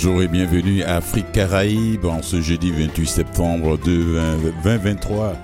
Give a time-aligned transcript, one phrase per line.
[0.00, 5.34] Bonjour et bienvenue à Afrique Caraïbe en ce jeudi 28 septembre 2023.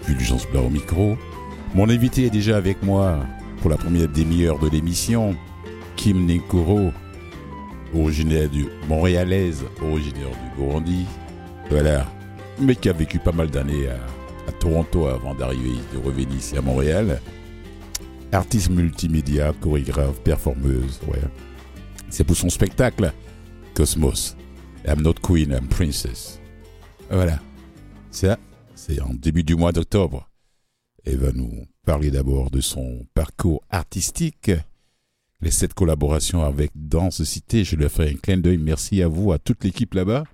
[0.00, 1.18] Fulgence Blanc au micro.
[1.74, 3.18] Mon invité est déjà avec moi
[3.60, 5.36] pour la première demi-heure de l'émission.
[5.96, 6.90] Kim Nekoro,
[7.94, 11.04] originaire du Montréalaise, originaire du Burundi.
[11.68, 12.06] Voilà,
[12.58, 13.88] mais qui a vécu pas mal d'années
[14.48, 17.20] à, Toronto avant d'arriver, de revenir ici à Montréal.
[18.32, 21.20] Artiste multimédia, chorégraphe, performeuse, ouais.
[22.08, 23.12] C'est pour son spectacle
[23.74, 24.36] Cosmos.
[24.86, 26.40] I'm not queen, I'm princess.
[27.10, 27.38] Voilà.
[28.10, 28.38] Ça,
[28.74, 30.28] c'est en début du mois d'octobre.
[31.04, 34.50] Elle va nous parler d'abord de son parcours artistique,
[35.40, 37.64] les sept collaborations avec Danse Cité.
[37.64, 38.58] Je lui fais un clin d'œil.
[38.58, 40.24] Merci à vous, à toute l'équipe là-bas,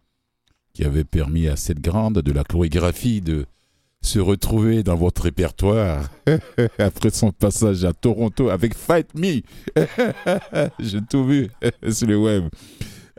[0.74, 3.46] qui avait permis à cette grande de la chorégraphie de
[4.00, 6.08] se retrouver dans votre répertoire
[6.78, 9.42] après son passage à Toronto avec Fight Me.
[10.78, 11.48] J'ai tout vu
[11.90, 12.48] sur le web.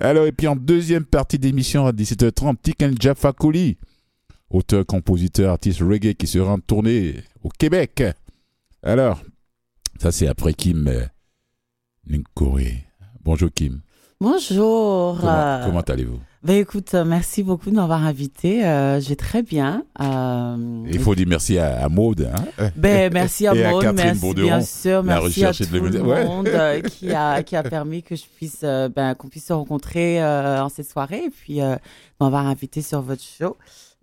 [0.02, 3.33] Alors, et puis en deuxième partie d'émission à 17h30, Tiken Jaffa
[4.50, 8.03] auteur, compositeur, artiste reggae qui sera en tournée au Québec.
[8.81, 9.22] Alors,
[10.02, 11.05] ça c'est après Kim euh,
[13.23, 13.81] Bonjour Kim.
[14.22, 15.17] Bonjour.
[15.20, 16.20] Comment, allez-vous?
[16.42, 18.66] Ben écoute, euh, merci beaucoup de m'avoir invité.
[18.66, 19.84] Euh, je vais très bien.
[20.00, 22.30] Il faut dire merci à, à Maude.
[22.34, 26.50] Hein ben, merci à Maude, merci bien sûr, merci à tout le monde
[26.90, 30.90] qui a qui a permis que je puisse ben qu'on puisse se rencontrer en cette
[30.90, 31.60] soirée et puis
[32.22, 33.58] m'avoir invité sur votre show.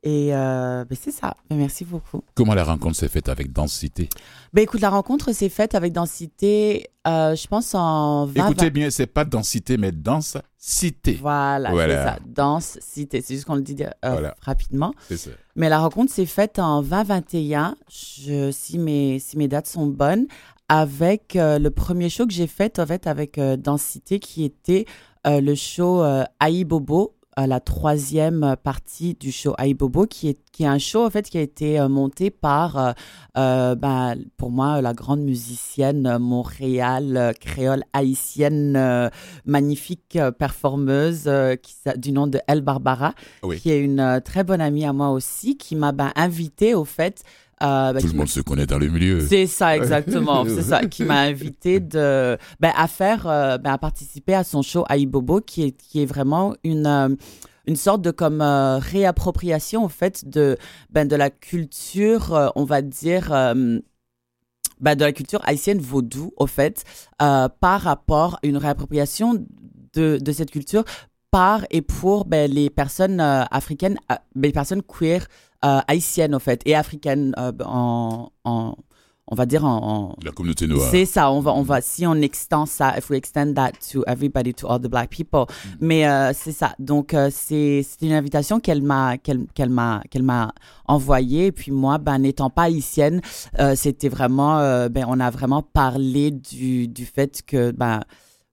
[0.06, 1.34] Et euh, ben, c'est ça.
[1.50, 2.22] Ben, merci beaucoup.
[2.36, 4.08] Comment la rencontre s'est faite avec Densité?
[4.52, 8.44] Ben, Écoute, la rencontre s'est faite avec Densité, euh, je pense en 20...
[8.44, 11.18] Écoutez bien, c'est pas Densité, mais Danse-Cité.
[11.20, 12.18] Voilà, c'est ça.
[12.24, 13.20] Danse-Cité.
[13.20, 14.94] C'est juste qu'on le dit euh, rapidement.
[15.08, 15.30] C'est ça.
[15.56, 20.28] Mais la rencontre s'est faite en 2021, je, si, mes, si mes dates sont bonnes,
[20.68, 24.84] avec le premier show que j'ai fait, en fait, avec Densité, qui était
[25.24, 26.04] le show
[26.38, 31.10] Aïe Bobo la troisième partie du show Aïbobo, qui est, qui est un show en
[31.10, 32.92] fait qui a été euh, monté par, euh,
[33.36, 39.10] euh, ben, pour moi, la grande musicienne Montréal, créole haïtienne,
[39.44, 41.30] magnifique performeuse
[41.62, 43.14] qui, du nom de El Barbara,
[43.58, 47.22] qui est une très bonne amie à moi aussi, qui m'a ben, invité au fait
[47.62, 49.26] euh, bah, Tout le monde se connaît dans le milieu.
[49.26, 50.44] C'est ça, exactement.
[50.44, 54.62] c'est ça qui m'a invité de, ben, à faire, euh, ben, à participer à son
[54.62, 57.08] show Aïbobo, qui est, qui est vraiment une, euh,
[57.66, 60.58] une sorte de comme réappropriation, au fait, de,
[60.90, 66.84] ben, de la culture, on va dire, ben, de la culture haïtienne vaudou, au fait,
[67.18, 69.46] par rapport à une réappropriation
[69.94, 70.84] de, de cette culture
[71.30, 75.26] par et pour ben, les personnes africaines, ben, les personnes queer
[75.62, 78.76] haïtienne en fait et africaine euh, en, en,
[79.26, 80.88] on va dire en, la communauté noire.
[80.90, 84.04] C'est ça, on va on va si on extend ça, if we extend that to
[84.06, 85.46] everybody to all the black people.
[85.46, 85.68] Mm.
[85.80, 86.74] Mais euh, c'est ça.
[86.78, 90.52] Donc c'est c'est une invitation qu'elle m'a qu'elle qu'elle m'a qu'elle m'a
[90.86, 93.20] envoyée et puis moi ben n'étant pas haïtienne,
[93.74, 94.58] c'était vraiment
[94.88, 98.00] ben on a vraiment parlé du du fait que ben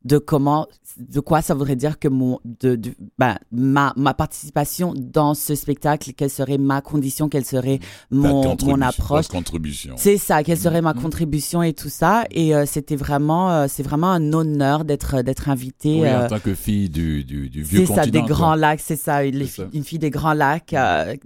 [0.06, 2.80] de comment, de quoi ça voudrait dire que mon, de,
[3.18, 7.80] ben, ma, ma participation dans ce spectacle, quelle serait ma condition, quelle serait
[8.12, 9.28] mon, mon approche.
[9.28, 9.96] contribution.
[9.97, 11.02] C'est ça, quelle serait ma mm-hmm.
[11.02, 12.25] contribution et tout ça.
[12.31, 16.02] Et euh, c'était vraiment, euh, c'est vraiment un honneur d'être, d'être invitée.
[16.02, 17.96] Oui, en euh, tant que fille du, du, du vieux continent.
[17.96, 19.46] C'est ça, des Grands Lacs, c'est ça, une,
[19.84, 20.75] fille des Grands Lacs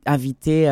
[0.06, 0.68] invitée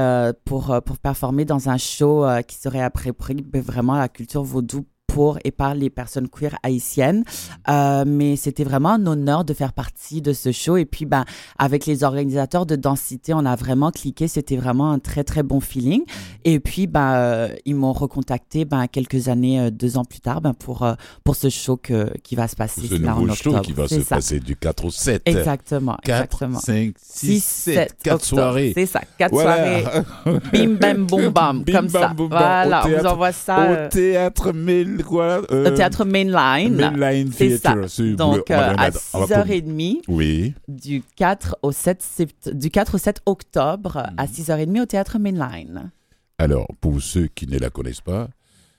[0.45, 3.11] pour, pour performer dans un show qui serait après
[3.51, 7.23] ben, vraiment la culture vaudou pour et par les personnes queer haïtiennes.
[7.69, 10.77] Euh, mais c'était vraiment un honneur de faire partie de ce show.
[10.77, 11.25] Et puis, ben,
[11.57, 14.27] avec les organisateurs de Densité, on a vraiment cliqué.
[14.27, 16.03] C'était vraiment un très, très bon feeling.
[16.43, 20.41] Et puis, ben, euh, ils m'ont recontacté ben, quelques années, euh, deux ans plus tard,
[20.41, 20.87] ben, pour,
[21.23, 23.99] pour ce show que, qui va se passer ce là, nouveau show qui va se
[24.01, 25.21] passer du 4 au 7.
[25.25, 25.97] Exactement.
[26.03, 26.59] 4, exactement.
[26.59, 27.95] 5, 6, 7.
[28.03, 28.71] 4 soirées.
[28.75, 29.01] C'est ça.
[29.17, 29.83] 4 soirées.
[30.51, 31.63] Bim, bam, boum, bam.
[31.65, 32.13] comme ça.
[32.17, 32.83] voilà.
[32.85, 33.85] On vous envoie ça.
[33.85, 34.51] Au théâtre
[34.95, 35.05] Mille
[35.51, 36.75] le théâtre Mainline.
[36.75, 37.75] Mainline Theatre.
[38.15, 40.01] Donc, euh, à 6h30.
[40.07, 40.53] Oui.
[40.67, 44.79] Du 4 au 7, du 4 au 7 octobre, à 6h30 mhm.
[44.81, 45.91] au théâtre Mainline.
[46.37, 48.27] Alors, pour ceux qui ne la connaissent pas,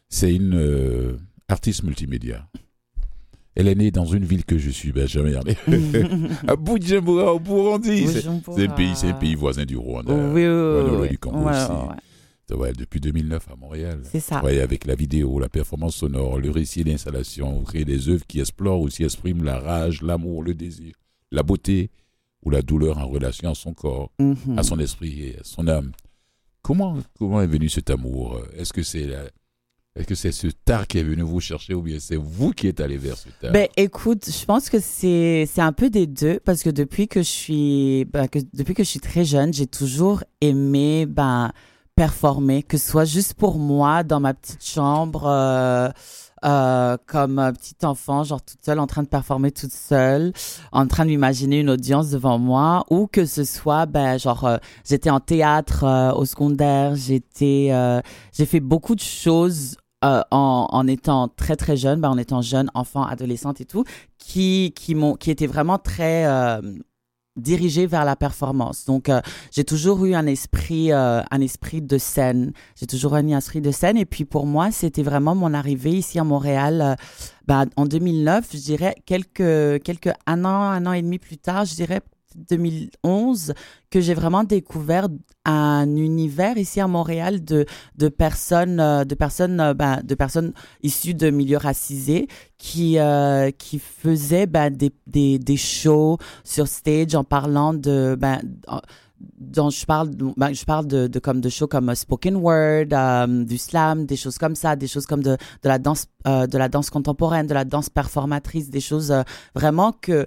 [0.08, 1.18] c'est une euh,
[1.48, 2.46] artiste multimédia.
[3.54, 5.56] Elle est née dans une ville que je suis ben, jamais allé.
[6.46, 8.06] à Bujumbura, au Burundi.
[8.06, 10.12] C'est un pays, c'est un pays voisin du Rwanda.
[10.12, 11.08] Oui, oui, oui.
[11.08, 11.72] Du Congo aussi
[12.48, 14.00] depuis 2009 à Montréal.
[14.04, 14.36] C'est ça.
[14.36, 18.80] Travailler avec la vidéo, la performance sonore, le récit l'installation, créer des œuvres qui explorent
[18.80, 20.94] ou qui expriment la rage, l'amour, le désir,
[21.32, 21.90] la beauté
[22.44, 24.58] ou la douleur en relation à son corps, mhm.
[24.58, 25.92] à son esprit et à son âme.
[26.62, 28.40] Comment, comment est venu cet amour?
[28.56, 29.08] Est-ce que c'est
[29.94, 32.66] Est-ce que c'est ce tard qui est venu vous chercher ou bien c'est vous qui
[32.66, 33.52] êtes allé vers ce tard?
[33.52, 37.20] Ben écoute, je pense que c'est c'est un peu des deux parce que depuis que
[37.20, 41.52] je suis ben, que, depuis que je suis très jeune, j'ai toujours aimé ben
[41.96, 45.24] performer, que ce soit juste pour moi dans ma petite chambre.
[45.26, 45.88] Euh,
[46.44, 50.32] euh, comme petit enfant, genre toute seule, en train de performer toute seule,
[50.70, 55.08] en train d'imaginer une audience devant moi, ou que ce soit, ben, genre, euh, j'étais
[55.10, 57.72] en théâtre euh, au secondaire, j'étais,
[58.32, 62.70] j'ai fait beaucoup de choses en, en, étant très très jeune, ben, en étant jeune,
[62.74, 63.84] enfant, adolescente et tout,
[64.18, 66.26] qui qui m'ont, qui étaient vraiment très
[67.36, 68.84] dirigé vers la performance.
[68.84, 72.52] Donc, euh, j'ai toujours eu un esprit, euh, un esprit de scène.
[72.78, 73.96] J'ai toujours eu un esprit de scène.
[73.96, 76.80] Et puis, pour moi, c'était vraiment mon arrivée ici à Montréal.
[76.82, 76.94] Euh,
[77.46, 81.64] bah, en 2009, je dirais quelques, quelques un an, un an et demi plus tard,
[81.64, 82.00] je dirais
[82.50, 83.54] 2011
[83.90, 85.08] que j'ai vraiment découvert
[85.44, 87.66] un univers ici à Montréal de,
[87.96, 90.52] de personnes euh, de personnes euh, ben, de personnes
[90.82, 92.28] issues de milieux racisés
[92.58, 98.40] qui euh, qui faisaient ben, des, des, des shows sur stage en parlant de ben,
[99.48, 102.88] je parle ben, je parle de, de comme de shows comme spoken word
[103.46, 106.68] du slam des choses comme ça des choses comme de, de la danse de la
[106.68, 109.14] danse contemporaine de la danse performatrice des choses
[109.54, 110.26] vraiment que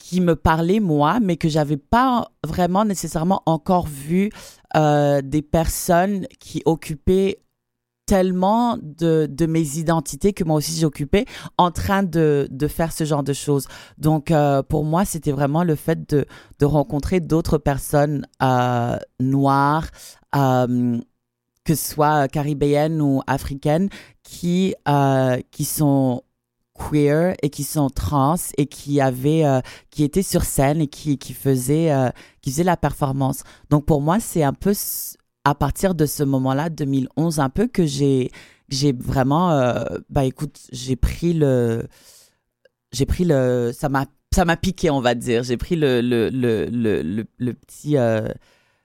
[0.00, 4.30] qui me parlait moi, mais que j'avais pas vraiment nécessairement encore vu
[4.76, 7.42] euh, des personnes qui occupaient
[8.06, 11.26] tellement de, de mes identités que moi aussi j'occupais
[11.58, 13.68] en train de, de faire ce genre de choses.
[13.98, 16.24] Donc euh, pour moi, c'était vraiment le fait de,
[16.58, 19.86] de rencontrer d'autres personnes euh, noires,
[20.34, 20.98] euh,
[21.62, 23.90] que ce soit caribéennes ou africaines,
[24.24, 26.22] qui, euh, qui sont
[26.88, 29.60] queer et qui sont trans et qui avaient euh,
[29.90, 32.10] qui étaient sur scène et qui qui faisaient euh,
[32.42, 33.42] qui faisaient la performance.
[33.70, 34.72] Donc pour moi, c'est un peu
[35.44, 38.30] à partir de ce moment-là 2011 un peu que j'ai
[38.68, 41.86] j'ai vraiment euh, bah écoute, j'ai pris le
[42.92, 45.42] j'ai pris le ça m'a ça m'a piqué, on va dire.
[45.42, 47.96] J'ai pris le le le le, le, petit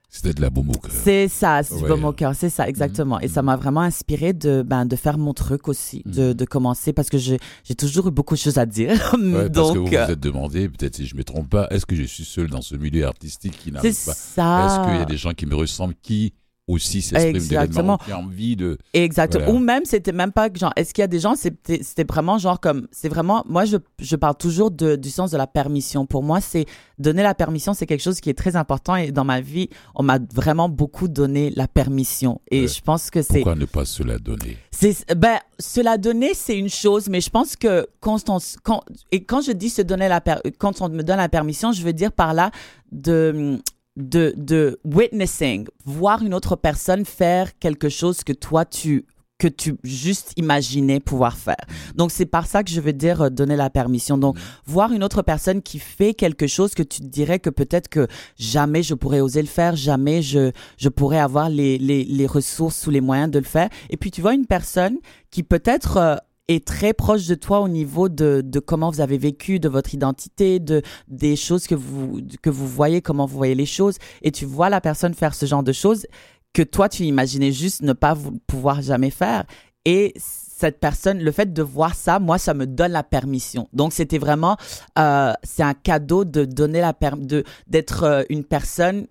[0.08, 0.92] c'était de la bombe au cœur.
[0.92, 3.20] C'est ça, c'est du bombe au cœur, c'est ça, exactement.
[3.20, 6.34] Et ça m'a vraiment inspiré de, ben, de faire mon truc aussi, de, mhm.
[6.34, 7.38] de commencer parce que j'ai
[7.76, 9.16] toujours eu beaucoup de choses à dire.
[9.26, 11.66] Ouais, parce que vous vous euh, êtes demandé, peut-être si je ne me trompe pas,
[11.70, 14.12] est-ce que je suis seul dans ce milieu artistique qui n'arrive pas?
[14.12, 16.32] Est-ce qu'il y a des gens qui me ressemblent qui
[16.68, 17.98] aussi s'exprime Exactement.
[17.98, 19.50] qui a envie de exactement.
[19.50, 22.58] Ou même c'était même pas genre est-ce qu'il y a des gens c'était vraiment genre
[22.60, 26.06] comme c'est vraiment moi je, je parle toujours de, du sens de la permission.
[26.06, 26.66] Pour moi c'est
[26.98, 30.02] donner la permission c'est quelque chose qui est très important et dans ma vie on
[30.02, 32.40] m'a vraiment beaucoup donné la permission.
[32.50, 34.56] Et je pense que c'est pourquoi ne pas se la donner?
[34.72, 38.82] C'est ben se la donner c'est une chose mais je pense que quand on quand
[39.12, 40.20] et quand je dis se donner la
[40.58, 42.50] quand on me donne la permission je veux dire par là
[42.90, 43.58] de
[43.96, 49.06] de, de witnessing, voir une autre personne faire quelque chose que toi tu
[49.38, 51.62] que tu juste imaginais pouvoir faire.
[51.94, 54.16] Donc c'est par ça que je veux dire euh, donner la permission.
[54.16, 54.40] Donc mm.
[54.64, 58.06] voir une autre personne qui fait quelque chose que tu dirais que peut-être que
[58.38, 62.86] jamais je pourrais oser le faire, jamais je je pourrais avoir les les, les ressources
[62.86, 63.68] ou les moyens de le faire.
[63.90, 64.96] Et puis tu vois une personne
[65.30, 66.16] qui peut-être euh,
[66.48, 69.94] est très proche de toi au niveau de, de comment vous avez vécu, de votre
[69.94, 74.30] identité, de des choses que vous que vous voyez, comment vous voyez les choses, et
[74.30, 76.06] tu vois la personne faire ce genre de choses
[76.52, 79.44] que toi tu imaginais juste ne pas pouvoir jamais faire,
[79.84, 80.14] et
[80.58, 83.68] cette personne, le fait de voir ça, moi, ça me donne la permission.
[83.74, 84.56] Donc, c'était vraiment,
[84.98, 89.06] euh, c'est un cadeau de donner la per de d'être euh, une personne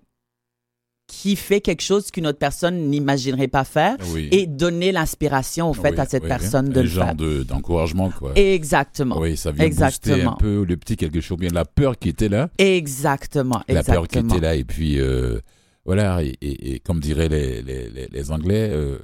[1.06, 5.98] qui fait quelque chose qu'une autre personne n'imaginerait pas faire et donner l'inspiration au fait
[5.98, 8.32] à cette personne de le genre d'encouragement quoi.
[8.34, 9.18] Exactement.
[9.18, 10.16] Oui, ça vient Exactement.
[10.16, 12.50] booster un peu le petit quelque chose bien la peur qui était là.
[12.58, 13.62] Exactement.
[13.68, 15.40] La peur qui était là et puis euh,
[15.84, 18.98] voilà et, comme diraient les, les, les, Anglais euh,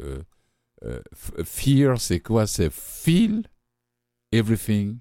[0.85, 0.99] euh,
[1.45, 2.49] fear c'est quoi?
[2.49, 3.43] C'est feel
[4.33, 4.99] everything.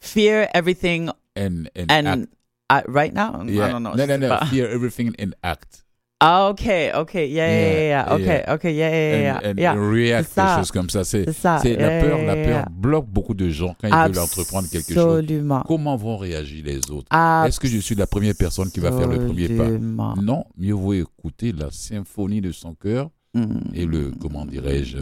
[0.00, 2.26] Fear everything and and,
[2.68, 2.86] act.
[2.88, 3.42] right now?
[3.46, 3.68] Yeah.
[3.68, 3.94] I don't know.
[3.94, 4.38] No, no, no.
[4.50, 5.81] Fear everything and act.
[6.24, 6.62] Ah, ok,
[7.00, 9.52] ok, yeah, yeah, yeah, ok, ok, yeah, yeah, yeah.
[9.56, 9.74] yeah.
[9.74, 11.02] React, des choses comme ça.
[11.02, 11.60] C'est ça.
[11.64, 15.18] la peur, la peur bloque beaucoup de gens quand ils veulent entreprendre quelque chose.
[15.18, 15.64] Absolument.
[15.66, 17.08] Comment vont réagir les autres?
[17.46, 20.14] Est-ce que je suis la première personne qui va faire le premier pas?
[20.22, 23.74] Non, mieux vaut écouter la symphonie de son cœur mm.
[23.74, 24.98] et le, comment dirais-je,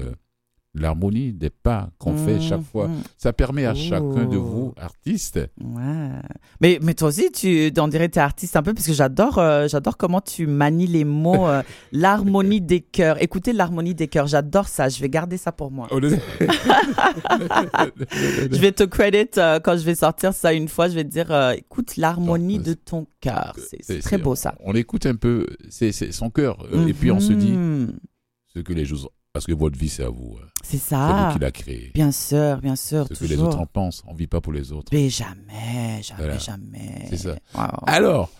[0.75, 2.87] l'harmonie des pas qu'on fait chaque fois.
[2.89, 3.03] Mm.
[3.17, 5.41] Ça permet à chacun de vous, artistes.
[5.61, 6.11] Ouais.
[6.61, 8.93] Mais, mais toi aussi, tu, on dirait que tu es artiste un peu, parce que
[8.93, 11.63] j'adore, euh, j'adore comment tu manies les mots, euh,
[11.93, 13.21] l'harmonie des cœurs.
[13.23, 14.89] Écoutez l'harmonie des cœurs, j'adore ça.
[14.89, 15.89] Je vais garder ça pour moi.
[15.93, 15.99] je
[18.61, 20.89] vais te credit euh, quand je vais sortir ça une fois.
[20.89, 23.57] Je vais te dire, écoute l'harmonie de ton cœur.
[23.83, 24.55] C'est très beau ça.
[24.61, 26.65] On, écoute un peu, c'est son cœur.
[26.87, 27.99] Et puis on se dit, mhm.
[28.55, 30.37] ce que les choses parce que votre vie, c'est à vous.
[30.43, 30.47] Hein.
[30.63, 31.09] C'est ça.
[31.09, 31.91] C'est vous qui l'a créé.
[31.95, 33.07] Bien sûr, bien sûr.
[33.09, 34.03] Ce que les autres en pensent.
[34.07, 34.91] On ne vit pas pour les autres.
[34.93, 37.07] Mais jamais, jamais, jamais.
[37.11, 37.37] C'est ça.
[37.87, 38.31] Alors,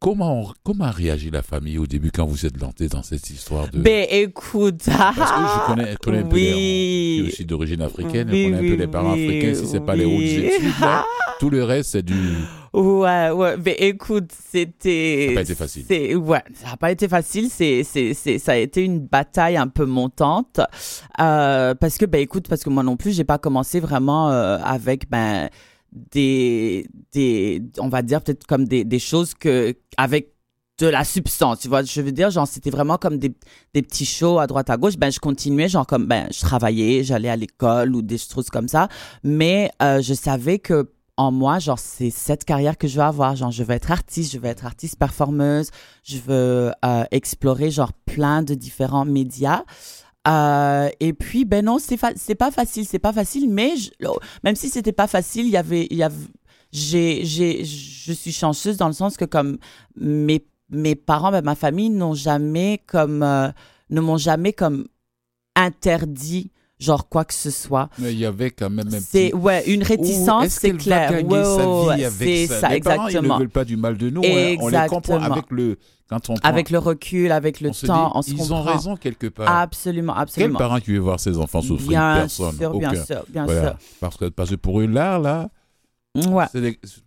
[0.00, 3.68] Comment, comment a réagi la famille au début quand vous êtes lancé dans cette histoire
[3.68, 3.80] de...
[3.80, 4.84] Ben écoute...
[4.86, 7.24] Parce que je connais, connais un peu les...
[7.26, 10.22] aussi d'origine africaine, je connais un peu les parents africains, si c'est pas les hautes
[10.22, 10.72] études,
[11.40, 12.14] tout le reste c'est du...
[12.72, 15.24] Ouais, ouais, mais écoute, c'était...
[15.24, 16.16] Ça n'a pas été facile.
[16.18, 19.66] Ouais, ça n'a pas été facile, c'est, c'est, c'est, ça a été une bataille un
[19.66, 20.60] peu montante,
[21.18, 24.58] euh, parce que, ben écoute, parce que moi non plus, j'ai pas commencé vraiment euh,
[24.62, 25.48] avec, ben
[26.12, 30.34] des, des, on va dire peut-être comme des, des choses que, avec
[30.78, 31.82] de la substance, tu vois.
[31.82, 33.34] Je veux dire, genre, c'était vraiment comme des,
[33.74, 34.96] des petits shows à droite à gauche.
[34.96, 38.68] Ben, je continuais, genre, comme, ben, je travaillais, j'allais à l'école ou des choses comme
[38.68, 38.88] ça.
[39.22, 40.88] Mais euh, je savais que
[41.20, 43.36] en moi, genre, c'est cette carrière que je veux avoir.
[43.36, 45.70] Genre, je veux être artiste, je veux être artiste performeuse,
[46.02, 49.64] je veux euh, explorer, genre, plein de différents médias.
[50.26, 53.74] Euh, et puis, ben non, c'est c'est pas facile, c'est pas facile, mais
[54.06, 56.16] oh, même si c'était pas facile, il y avait, il y avait,
[56.72, 59.58] j'ai, j'ai, je suis chanceuse dans le sens que comme
[59.96, 63.50] mes, mes parents, ben, ma famille n'ont jamais comme, euh,
[63.90, 64.86] ne m'ont jamais comme
[65.54, 66.50] interdit
[66.80, 67.88] genre quoi que ce soit.
[67.98, 71.12] Mais il y avait quand même un c'est ouais une réticence, c'est clair.
[72.10, 72.80] c'est ça, Les exactement.
[72.82, 74.22] Parents, ils ne veulent pas du mal de nous.
[74.24, 74.56] Hein.
[74.60, 75.76] On les comprend avec le
[76.08, 79.48] quand on avec le recul, avec le temps, on se Ils ont raison quelque part.
[79.48, 80.58] Absolument, absolument.
[80.58, 81.90] Quel parent qui veut voir ses enfants souffrir?
[81.90, 82.56] Bien Personne.
[82.56, 83.76] Sûr, bien sûr, bien sûr.
[84.00, 85.50] Parce que parce que pour eux l'art là
[86.16, 86.46] Ouais.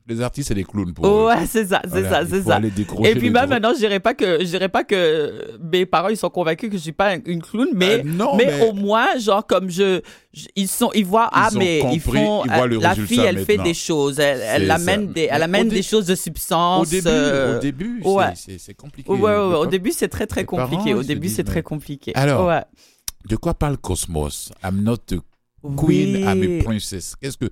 [0.07, 2.61] les artistes, c'est des clowns pour Ouais, c'est ça, c'est ça, c'est ça.
[3.03, 6.15] Et puis même maintenant, je dirais pas que, je dirais pas que mes parents ils
[6.15, 9.69] sont convaincus que je suis pas une clown, mais, euh, mais, au moins, genre comme
[9.69, 9.99] je,
[10.55, 14.19] ils sont, ils voient, ah mais ils font, euh, la fille, elle fait des choses,
[14.19, 16.87] elle, elle amène des, elle amène des choses de substance.
[16.87, 18.33] Au début, euh, au début, ouais.
[18.35, 19.11] c'est compliqué.
[19.11, 20.93] Ouais, ouais, au début c'est très très compliqué.
[20.93, 22.13] Au début c'est très compliqué.
[22.15, 22.49] Alors,
[23.27, 24.51] de quoi parle Cosmos?
[24.63, 25.17] I'm not a
[25.75, 27.15] queen, I'm a princess.
[27.21, 27.49] Qu'est-ce que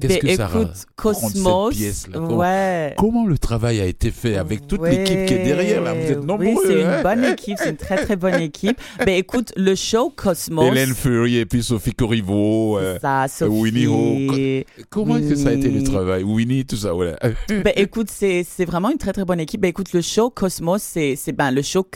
[0.00, 2.94] Qu'est-ce que ça écoute, Cosmos, cette pièce là ouais.
[2.98, 5.94] Comment le travail a été fait avec toute l'équipe qui est derrière là?
[5.94, 6.46] Vous êtes nombreux.
[6.46, 7.02] Oui, c'est une hein?
[7.02, 8.78] bonne équipe, c'est une très très bonne équipe.
[8.98, 10.66] ben écoute, le show Cosmos.
[10.66, 14.64] Hélène Fury et puis Sophie Corriveau, euh, ça, Sophie, Winnie Ho.
[14.90, 16.24] Comment est-ce que ça a été le travail?
[16.24, 17.16] Winnie, tout ça, voilà.
[17.48, 19.60] ben écoute, c'est vraiment une très très bonne équipe.
[19.60, 21.86] Ben écoute, le show Cosmos, c'est ben le show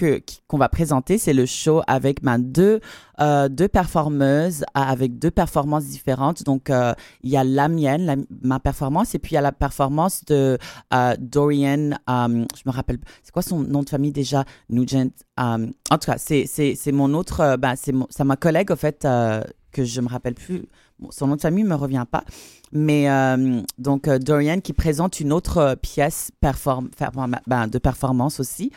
[0.48, 2.80] qu'on va présenter, c'est le show avec ben deux
[3.20, 6.44] euh, deux performeuses avec deux performances différentes.
[6.44, 9.52] Donc euh, il y a la mienne, ma performance et puis il y a la
[9.52, 10.58] performance de
[10.94, 15.10] euh, Dorian, euh, je me rappelle, c'est quoi son nom de famille déjà, Nugent.
[15.40, 19.06] Euh, en tout cas, c'est mon autre, ben c'est ma collègue au fait
[19.72, 20.64] que je me rappelle plus.
[21.10, 22.24] son nom de famille me revient pas,
[22.72, 23.06] mais
[23.78, 26.90] donc Dorian qui présente une autre pièce perform,
[27.46, 28.70] ben, de performance aussi.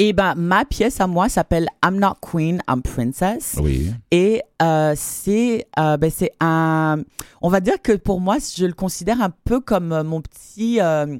[0.00, 3.56] Et ben ma pièce à moi s'appelle I'm Not Queen, I'm Princess.
[3.60, 3.92] Oui.
[4.12, 7.02] Et euh, c'est euh, ben c'est un,
[7.42, 10.80] on va dire que pour moi je le considère un peu comme euh, mon petit
[10.80, 11.18] euh,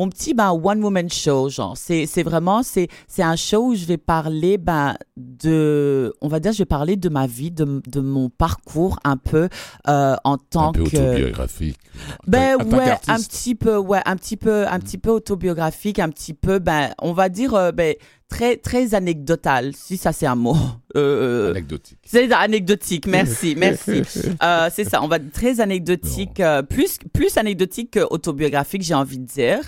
[0.00, 1.76] mon petit ben, one woman show genre.
[1.76, 6.40] C'est c'est vraiment c'est c'est un show où je vais parler ben de on va
[6.40, 9.50] dire je vais parler de ma vie de, de mon parcours un peu
[9.88, 11.78] euh, en tant un peu que autobiographique.
[12.26, 16.32] Ben ouais un petit peu ouais un petit peu un petit peu autobiographique un petit
[16.32, 17.94] peu ben on va dire euh, ben
[18.30, 20.56] très très anecdotal si ça c'est un mot.
[20.96, 22.00] Euh, euh anecdotique.
[22.04, 24.02] c'est anecdotique merci merci.
[24.42, 29.18] Euh, c'est ça on va très anecdotique euh, plus plus anecdotique que autobiographique j'ai envie
[29.18, 29.60] de dire.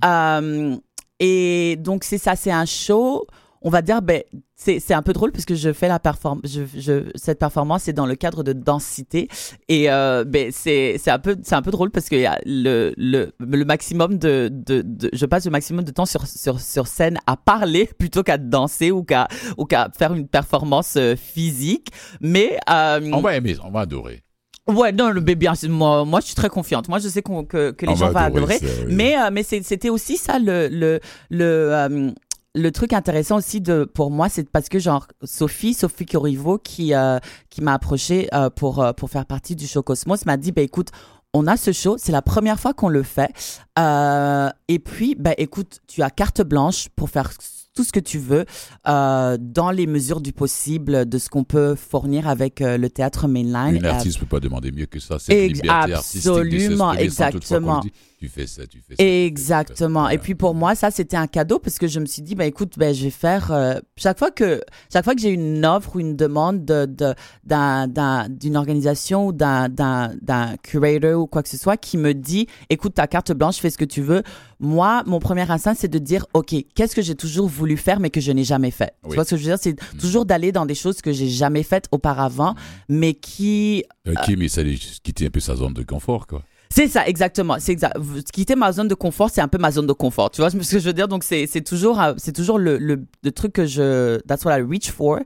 [0.00, 0.76] Mm.
[1.18, 3.26] et donc c'est ça c'est un show
[3.62, 4.22] on va dire, ben,
[4.58, 7.92] c'est un peu drôle parce que je fais la performance, je, je, cette performance c'est
[7.92, 9.28] dans le cadre de densité
[9.68, 12.40] et euh, ben c'est c'est un peu c'est un peu drôle parce que y a
[12.44, 16.60] le, le le maximum de, de, de je passe le maximum de temps sur sur
[16.60, 21.14] sur scène à parler plutôt qu'à danser ou qu'à ou qu'à faire une performance euh,
[21.14, 24.24] physique mais euh, on va aimer on va adorer
[24.68, 26.88] Ouais, non, le bébé, moi, moi, je suis très confiante.
[26.90, 28.58] Moi, je sais que, que les gens vont adorer.
[28.88, 31.00] Mais, euh, mais c'était aussi ça le, le,
[31.30, 32.10] le, euh,
[32.58, 36.94] le truc intéressant aussi de pour moi c'est parce que genre Sophie Sophie Corriveau qui
[36.94, 37.18] euh,
[37.50, 40.62] qui m'a approché euh, pour euh, pour faire partie du show Cosmos m'a dit bah
[40.62, 40.88] écoute
[41.34, 43.30] on a ce show, c'est la première fois qu'on le fait.
[43.76, 47.32] et puis, bah, écoute, tu as carte blanche pour faire
[47.74, 48.46] tout ce que tu veux
[48.86, 53.76] dans les mesures du possible de ce qu'on peut fournir avec le théâtre mainline.
[53.76, 55.18] Une artiste ne peut pas demander mieux que ça.
[55.18, 57.82] C'est liberté Absolument, exactement.
[58.18, 59.04] Tu fais ça, tu fais ça.
[59.04, 60.08] Exactement.
[60.08, 62.46] Et puis pour moi, ça c'était un cadeau parce que je me suis dit, bah
[62.46, 64.60] écoute, ben je vais faire euh, chaque fois que
[64.92, 69.68] chaque fois que j'ai une offre ou une demande de d'un d'une organisation ou d'un
[69.68, 73.70] d'un curator ou quoi que ce soit qui me dit, écoute ta carte blanche, fais
[73.70, 74.24] ce que tu veux.
[74.58, 78.10] Moi, mon premier instinct c'est de dire, ok, qu'est-ce que j'ai toujours voulu faire mais
[78.10, 78.94] que je n'ai jamais fait.
[79.08, 79.98] Tu vois ce que je veux dire, c'est mm.
[79.98, 82.56] toujours d'aller dans des choses que j'ai jamais faites auparavant,
[82.88, 84.62] mais qui euh, qui mais ça
[85.04, 86.42] quitter un peu sa zone de confort quoi.
[86.70, 87.56] C'est ça, exactement.
[87.58, 87.96] C'est exact.
[88.32, 90.30] Quitter ma zone de confort, c'est un peu ma zone de confort.
[90.30, 91.08] Tu vois ce que je veux dire?
[91.08, 94.58] Donc, c'est, c'est toujours, euh, c'est toujours le, le, le, truc que je, that's what
[94.58, 95.18] I reach for.
[95.18, 95.22] Mm.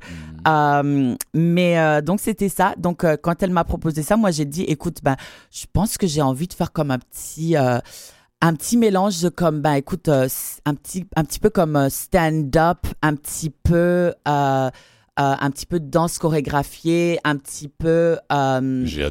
[0.49, 2.75] Euh, mais, euh, donc, c'était ça.
[2.79, 5.17] Donc, euh, quand elle m'a proposé ça, moi, j'ai dit, écoute, ben,
[5.51, 9.61] je pense que j'ai envie de faire comme un petit, un petit mélange de comme,
[9.61, 14.13] ben, écoute, un petit, un petit peu comme stand-up, un petit peu,
[15.21, 18.19] euh, un petit peu de danse chorégraphiée, un petit peu.
[18.33, 19.05] Euh, J'ai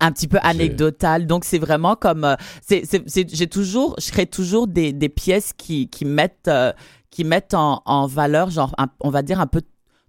[0.00, 1.26] Un petit peu anecdotal.
[1.26, 2.24] Donc c'est vraiment comme.
[2.24, 6.50] Euh, c'est, j'ai toujours, je crée toujours des, des pièces qui qui mettent
[7.10, 9.62] qui mettent en, en valeur, genre, on va dire un peu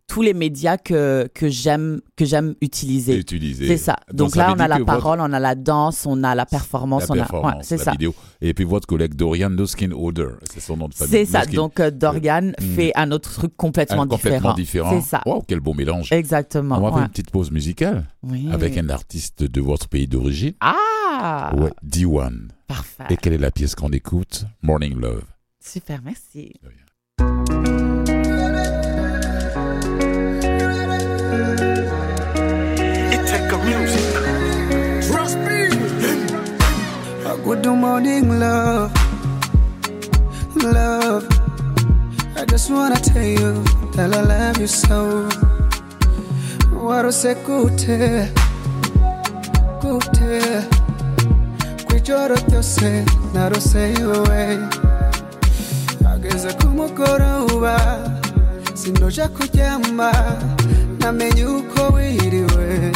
[0.10, 3.16] tous les médias que, que j'aime que j'aime utiliser.
[3.16, 3.68] Utiliser.
[3.68, 3.96] C'est ça.
[4.12, 7.28] Donc, là, on a la parole, on a la danse, on a la performance, la
[7.32, 7.92] on a c'est ça.
[7.92, 8.14] Vidéo.
[8.42, 11.12] Et puis votre collègue Dorian No Skin Odor, c'est son nom de famille.
[11.12, 11.46] C'est ça.
[11.46, 14.54] Donc euh, Dorian euh, fait un autre truc complètement, différent.
[14.56, 15.00] différent.
[15.00, 15.22] C'est ça.
[15.28, 16.12] Wow, quel beau mélange.
[16.12, 16.80] Exactement.
[16.80, 18.06] On va faire une petite pause musicale
[18.52, 20.54] avec un artiste de votre pays d'origine.
[20.60, 21.54] Ah.
[21.56, 22.50] Ouais, D1.
[22.68, 23.04] Parfait.
[23.12, 24.46] Et quelle est la pièce qu'on écoute?
[24.64, 25.24] Morning Love.
[25.60, 26.54] Super, merci.
[37.50, 38.92] Good morning, love.
[40.56, 41.26] Love.
[42.38, 43.64] I just wanna tell you
[43.96, 45.28] that I love you so.
[46.72, 48.30] Warose kute,
[49.82, 50.64] kute.
[51.88, 54.60] Kwijoro ryose narose iwowe
[56.14, 57.76] ageze ku mugoroba
[58.74, 60.12] sindoja kuryama
[61.00, 62.92] namenye uko wiriwe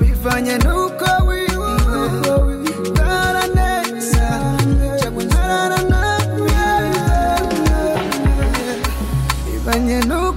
[0.00, 1.06] bivanye n'uko
[9.88, 10.27] you know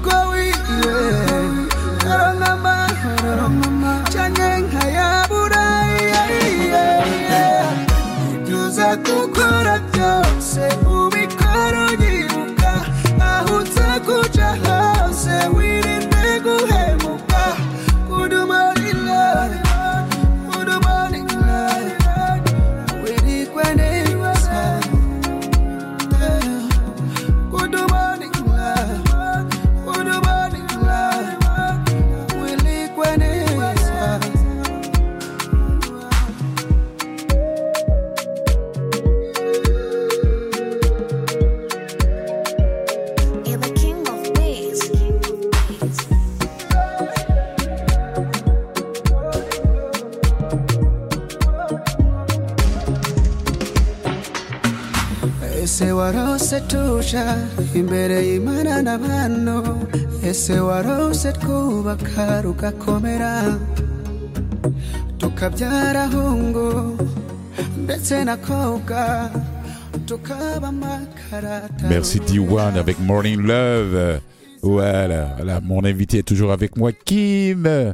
[71.88, 74.20] Merci D1 avec Morning Love.
[74.62, 77.94] Voilà, mon invité est toujours avec moi, Kim.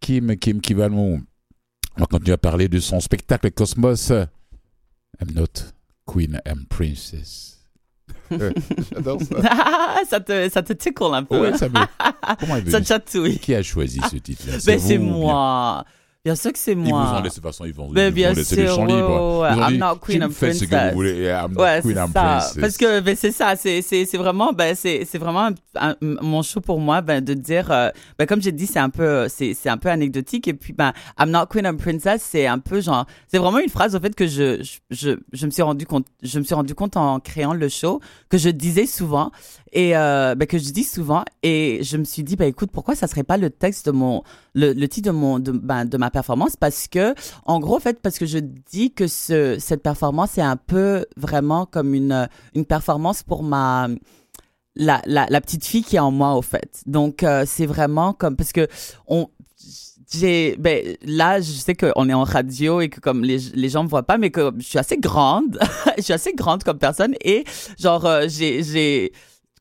[0.00, 1.22] Kim, Kim nous...
[1.96, 4.10] On à parler de son spectacle Cosmos.
[4.10, 5.70] I'm not
[6.06, 7.53] Queen, I'm Princess.
[8.92, 10.04] J'adore ça.
[10.08, 11.40] ça, te, ça te tickle un peu.
[11.40, 11.74] Ouais, ça me...
[12.40, 13.38] Comment ça chatouille.
[13.38, 14.54] Qui a choisi ce titre-là?
[14.64, 15.84] Ben, C'est moi.
[16.24, 16.86] Bien sûr que c'est moi.
[16.88, 18.86] Ils vous ont laissé, de toute façon, ils vont, ben, ils vont laisser le champ
[18.86, 19.40] libre.
[19.42, 20.60] Ouais, I'm not queen, I'm princess.
[20.60, 21.26] ce que vous voulez.
[21.26, 22.22] I'm ouais, queen, I'm ça.
[22.22, 22.58] princess.
[22.58, 26.40] Parce que ben, c'est ça, c'est, c'est, c'est vraiment, ben, c'est, c'est vraiment un, mon
[26.40, 29.52] show pour moi, ben, de dire, euh, ben, comme j'ai dit, c'est un peu, c'est,
[29.52, 30.48] c'est un peu anecdotique.
[30.48, 33.68] Et puis, ben, I'm not queen, I'm princess, c'est un peu genre, c'est vraiment une
[33.68, 36.54] phrase, au fait, que je, je, je, je me suis rendu compte, je me suis
[36.54, 39.30] rendu compte en créant le show, que je disais souvent
[39.74, 42.94] et euh, ben, que je dis souvent et je me suis dit bah écoute pourquoi
[42.94, 44.22] ça serait pas le texte de mon
[44.54, 46.56] le, le titre de mon de, ben, de ma performance?
[46.56, 50.42] Parce que en gros en fait parce que je dis que ce cette performance est
[50.42, 53.88] un peu vraiment comme une une performance pour ma
[54.76, 56.82] la, la, la petite fille qui est en moi au fait.
[56.86, 58.68] Donc euh, c'est vraiment comme parce que
[59.08, 59.28] on
[60.12, 63.82] j'ai ben là je sais qu'on est en radio et que comme les, les gens
[63.82, 65.58] me voient pas mais que je suis assez grande
[65.96, 67.44] je suis assez grande comme personne et
[67.78, 69.12] genre euh, j'ai j'ai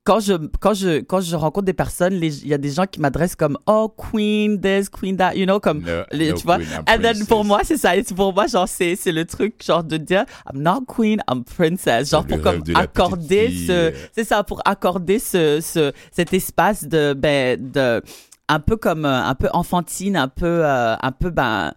[0.03, 2.99] quand je quand je quand je rencontre des personnes, il y a des gens qui
[2.99, 6.59] m'adressent comme oh queen this queen that, you know comme les, tu vois?
[6.59, 7.95] Et then pour moi c'est ça.
[7.95, 11.43] Et pour moi genre c'est c'est le truc genre de dire I'm not queen, I'm
[11.43, 12.09] princess.
[12.09, 17.71] Genre pour comme accorder ce c'est ça pour accorder ce ce cet espace de ben
[17.71, 18.01] de
[18.49, 21.73] un peu comme euh, un peu enfantine, un peu euh, un peu ben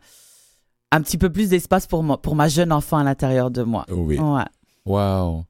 [0.91, 3.85] un petit peu plus d'espace pour moi pour ma jeune enfant à l'intérieur de moi.
[3.89, 4.19] Oui.
[4.19, 4.43] Ouais.
[4.85, 5.45] Wow.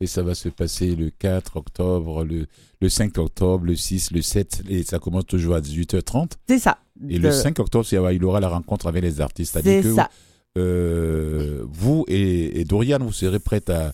[0.00, 2.46] Et ça va se passer le 4 octobre, le,
[2.80, 6.32] le 5 octobre, le 6, le 7, et ça commence toujours à 18h30.
[6.48, 6.78] C'est ça.
[7.08, 9.58] Et le 5 octobre, il aura la rencontre avec les artistes.
[9.62, 10.08] C'est ça.
[10.56, 13.92] Euh, vous et, Dorian, vous serez prête à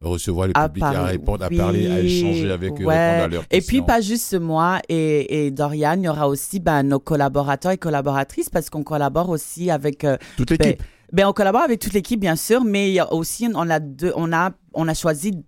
[0.00, 3.48] recevoir le public, à répondre, à parler, à échanger avec eux, répondre à leurs questions.
[3.50, 7.72] Et puis pas juste moi et, et Dorian, il y aura aussi ben, nos collaborateurs
[7.72, 10.78] et collaboratrices parce qu'on collabore aussi avec euh, toute l'équipe.
[10.78, 13.68] Ben, ben, on collabore avec toute l'équipe, bien sûr, mais il y a aussi, on
[13.68, 15.44] a deux, on a, on a choisi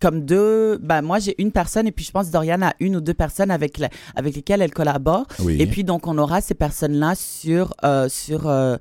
[0.00, 3.00] comme deux, ben, moi, j'ai une personne et puis je pense Dorian a une ou
[3.00, 3.80] deux personnes avec,
[4.14, 5.26] avec lesquelles elle collabore.
[5.48, 8.76] Et puis, donc, on aura ces personnes-là sur, euh, sur, euh,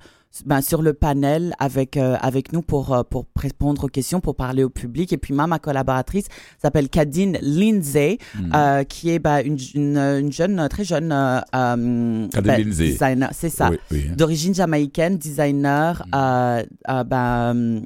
[0.46, 4.36] ben, sur le panel avec euh, avec nous pour euh, pour répondre aux questions, pour
[4.36, 5.14] parler au public.
[5.14, 6.26] Et puis moi, ma collaboratrice
[6.62, 8.52] s'appelle Kadine Lindsay, hmm.
[8.54, 11.10] euh, qui est ben, une, une, une, jeune, très jeune
[11.54, 13.72] ben, designer, c'est ça,
[14.18, 17.04] d'origine jamaïcaine, designer, hmm.
[17.06, 17.82] ben,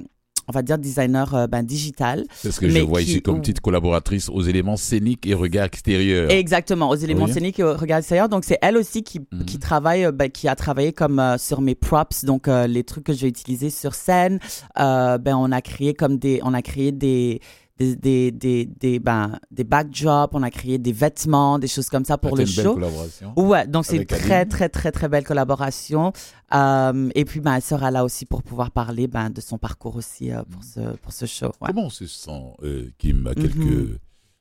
[0.49, 2.25] on va dire designer euh, ben, digital.
[2.33, 6.29] C'est ce que je vois ici comme petite collaboratrice aux éléments scéniques et regard extérieur.
[6.31, 8.29] Exactement, aux éléments scéniques et regard extérieur.
[8.29, 9.45] Donc c'est elle aussi qui, mhm.
[9.45, 13.03] qui travaille, euh, ben, qui a travaillé comme euh, sur mes props, donc les trucs
[13.03, 14.39] que je vais utiliser sur scène.
[14.75, 17.41] ben on a créé comme des, on a créé des
[17.79, 22.05] des, des, des, des, ben, des backdrops, on a créé des vêtements, des choses comme
[22.05, 22.75] ça pour le une show.
[22.75, 23.33] Belle collaboration.
[23.37, 26.11] Ouais, donc c'est une très, très, très, très belle collaboration.
[26.53, 29.95] Euh, et puis, ben, elle sera là aussi pour pouvoir parler ben, de son parcours
[29.95, 31.51] aussi euh, pour, ce, pour ce show.
[31.59, 33.97] Comment on se sent, euh, Kim, à quelques, mm-hmm.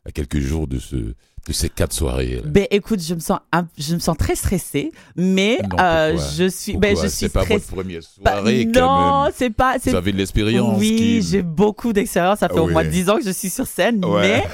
[0.07, 1.15] à quelques jours de ce,
[1.49, 3.39] de ces quatre soirées Ben écoute, je me sens
[3.79, 7.67] je me sens très stressée, mais euh, je suis ben je suis C'est pas votre
[7.67, 12.49] première soirée bah, Non, c'est pas Vous avez de l'expérience Oui, j'ai beaucoup d'expérience, ça
[12.49, 14.45] fait au moins dix ans que je suis sur scène, mais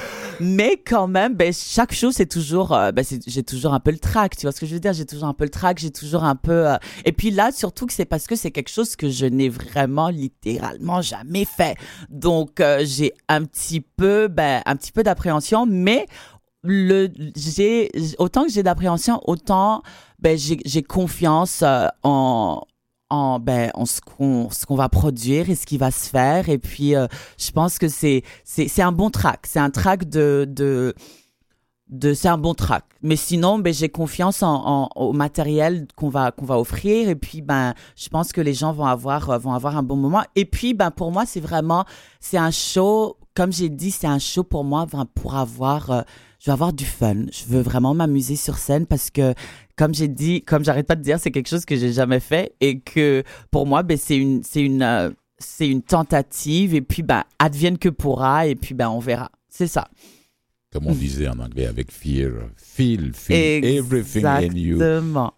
[0.40, 3.98] mais quand même, ben, chaque chose, c'est toujours, euh, ben, j'ai toujours un peu le
[3.98, 4.92] trac, tu vois ce que je veux dire?
[4.92, 7.86] J'ai toujours un peu le trac, j'ai toujours un peu, euh, et puis là, surtout
[7.86, 11.76] que c'est parce que c'est quelque chose que je n'ai vraiment littéralement jamais fait.
[12.10, 16.06] Donc, j'ai un petit peu, ben, un petit peu d'appréhension, mais
[16.64, 19.82] le j'ai autant que j'ai d'appréhension autant
[20.18, 22.62] ben j'ai confiance euh, en
[23.10, 26.48] en ben en ce qu'on ce qu'on va produire et ce qui va se faire.
[26.48, 27.06] Et puis euh,
[27.38, 29.40] je pense que c'est c'est c'est un bon track.
[29.46, 30.94] C'est un track de de
[31.90, 32.84] de c'est un bon track.
[33.02, 37.10] Mais sinon ben j'ai confiance en, en, au matériel qu'on va qu'on va offrir.
[37.10, 40.22] Et puis ben je pense que les gens vont avoir vont avoir un bon moment.
[40.34, 41.84] Et puis ben pour moi c'est vraiment
[42.20, 46.02] c'est un show comme j'ai dit c'est un show pour moi pour avoir euh,
[46.44, 47.24] je veux avoir du fun.
[47.32, 49.32] Je veux vraiment m'amuser sur scène parce que,
[49.76, 52.54] comme j'ai dit, comme j'arrête pas de dire, c'est quelque chose que j'ai jamais fait
[52.60, 57.02] et que pour moi, ben, c'est une, c'est une, euh, c'est une tentative et puis,
[57.02, 59.30] ben, advienne que pourra et puis, ben, on verra.
[59.48, 59.88] C'est ça.
[60.70, 64.78] Comme on disait en anglais avec fear, feel, feel everything in you.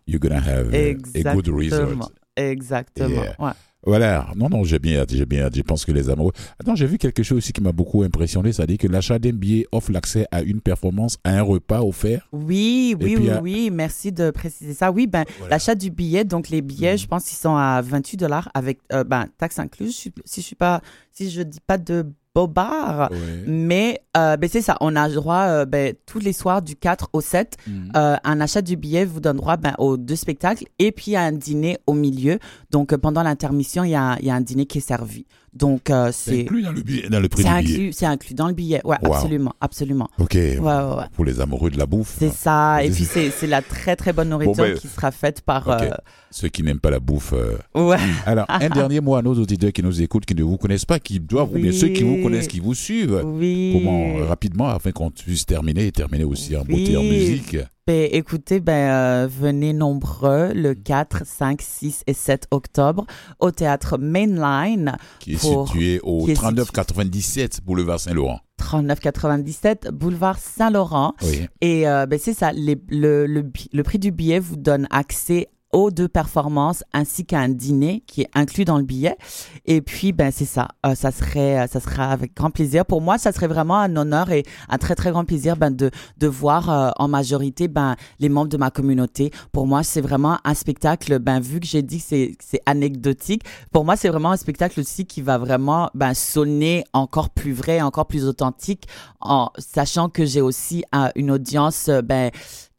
[0.08, 0.94] You're gonna have a,
[1.34, 2.10] good result.
[2.36, 3.22] Exactement.
[3.38, 3.52] Ouais.
[3.86, 5.54] Voilà, non, non, j'ai bien hâte, j'ai bien hâte.
[5.56, 6.32] Je pense que les amoureux.
[6.58, 9.64] Attends, j'ai vu quelque chose aussi qui m'a beaucoup impressionné, c'est-à-dire que l'achat d'un billet
[9.70, 12.28] offre l'accès à une performance, à un repas offert.
[12.32, 14.90] Oui, oui, oui, oui, merci de préciser ça.
[14.90, 16.98] Oui, ben, l'achat du billet, donc les billets, mhm.
[16.98, 20.56] je pense qu'ils sont à 28 dollars avec, euh, ben, taxe incluse, si je suis
[20.56, 23.10] pas, si je dis pas de Bobard.
[23.46, 27.08] Mais euh, ben c'est ça, on a droit euh, ben, tous les soirs du 4
[27.14, 27.56] au 7.
[27.66, 27.92] Mhm.
[27.96, 31.32] Euh, un achat du billet vous donne droit ben, aux deux spectacles et puis un
[31.32, 32.38] dîner au milieu.
[32.70, 35.24] Donc pendant l'intermission, il y a, y a un dîner qui est servi.
[35.56, 37.90] Donc, euh, c'est inclus dans le, billet, dans le prix du billet.
[37.92, 40.08] C'est inclus dans le billet, ouais, absolument, absolument.
[40.18, 40.34] Ok.
[40.34, 42.16] Ouais, ouais, Pour les amoureux de la bouffe.
[42.18, 42.84] C'est ça.
[42.84, 45.68] Et puis c'est la très très bonne nourriture ben, qui sera faite par.
[45.70, 45.90] Euh,
[46.30, 47.32] Ceux qui n'aiment pas la bouffe.
[47.32, 47.56] Euh.
[47.74, 47.96] Ouais.
[48.26, 50.98] Alors, un dernier mot à nos auditeurs qui nous écoutent, qui ne vous connaissent pas,
[50.98, 53.22] qui doivent, ou bien ceux qui vous connaissent, qui vous suivent.
[53.24, 53.72] Oui.
[53.72, 57.56] Comment rapidement, afin qu'on puisse terminer et terminer aussi en beauté en musique.
[57.88, 63.06] Ben, écoutez, ben, euh, venez nombreux le 4, 5, 6 et 7 octobre
[63.38, 64.96] au théâtre Mainline.
[65.20, 68.40] Qui est situé au 3997 boulevard Saint-Laurent.
[68.56, 71.14] 3997 boulevard Saint-Laurent.
[71.22, 71.46] Oui.
[71.60, 75.90] Et euh, ben, c'est ça, le, le, le, prix du billet vous donne accès aux
[75.90, 79.18] deux performances ainsi qu'un dîner qui est inclus dans le billet.
[79.66, 80.68] Et puis, ben c'est ça.
[80.86, 82.86] Euh, ça serait, euh, ça sera avec grand plaisir.
[82.86, 85.90] Pour moi, ça serait vraiment un honneur et un très très grand plaisir ben de
[86.16, 89.30] de voir euh, en majorité ben les membres de ma communauté.
[89.52, 91.18] Pour moi, c'est vraiment un spectacle.
[91.18, 94.80] Ben vu que j'ai dit que c'est c'est anecdotique, pour moi c'est vraiment un spectacle
[94.80, 98.88] aussi qui va vraiment ben sonner encore plus vrai, encore plus authentique,
[99.20, 100.84] en sachant que j'ai aussi
[101.16, 102.30] une audience ben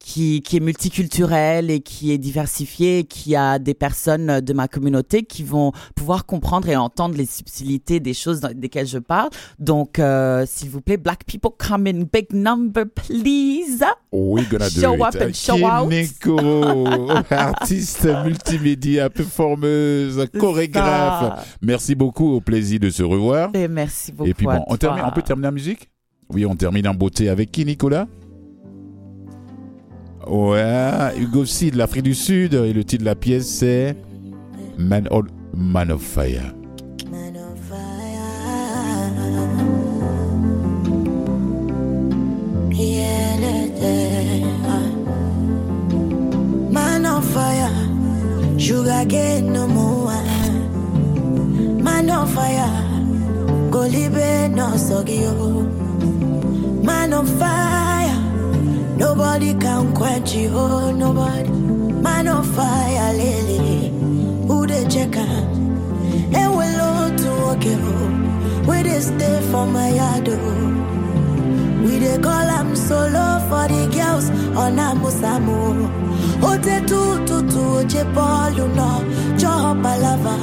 [0.07, 5.23] qui, qui est multiculturel et qui est diversifié, qui a des personnes de ma communauté
[5.23, 9.29] qui vont pouvoir comprendre et entendre les subtilités des choses desquelles je parle.
[9.59, 13.83] Donc, euh, s'il vous plaît, Black people come in big number, please.
[14.13, 15.91] We gonna show do up and show out.
[17.29, 21.57] artiste multimédia, performeuse, chorégraphe.
[21.61, 23.49] Merci beaucoup, au plaisir de se revoir.
[23.53, 24.29] Et merci beaucoup.
[24.29, 25.89] Et puis bon, on, termine, on peut terminer en musique?
[26.29, 28.07] Oui, on termine en beauté avec qui, Nicolas?
[30.29, 32.53] Ouais, Hugo C de l'Afrique du Sud.
[32.53, 33.95] Et le titre de la pièce, c'est
[34.77, 35.21] Man, Fire.
[35.53, 36.53] Man of Fire.
[46.71, 47.71] Man of Fire.
[48.57, 50.11] Sugar get no more.
[51.81, 52.69] Man of Fire.
[53.71, 55.65] Golibe no sogio.
[56.83, 57.96] Man of Fire.
[58.97, 61.49] Nobody can quench you, oh, nobody.
[61.49, 63.89] Man on fire, lily.
[64.47, 65.27] Who they check out?
[66.37, 68.65] And we low to walk it, oh.
[68.67, 71.83] We they stay for my yard, oh.
[71.83, 75.89] We they call them solo for the girls on a musamo.
[76.41, 76.53] Oh.
[76.53, 79.03] Ote tu tu tu oje Paul, you know,
[79.37, 80.35] Joe Palava.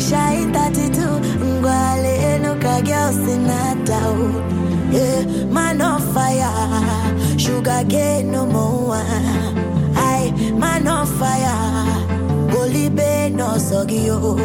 [0.00, 1.00] Shine 32,
[1.44, 4.56] ngwale no ka girls in a town
[4.92, 8.94] yeah, man on fire, sugar cane no more.
[9.96, 11.86] I man on fire,
[12.50, 14.36] Golibe no sogio.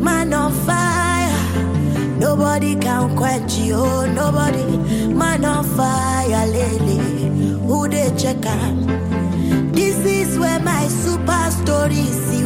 [0.00, 3.76] Man on fire, nobody can quench you,
[4.14, 4.76] nobody.
[5.08, 7.28] Man on fire, lady,
[7.66, 8.86] who they check out?
[9.74, 12.44] This is where my super story see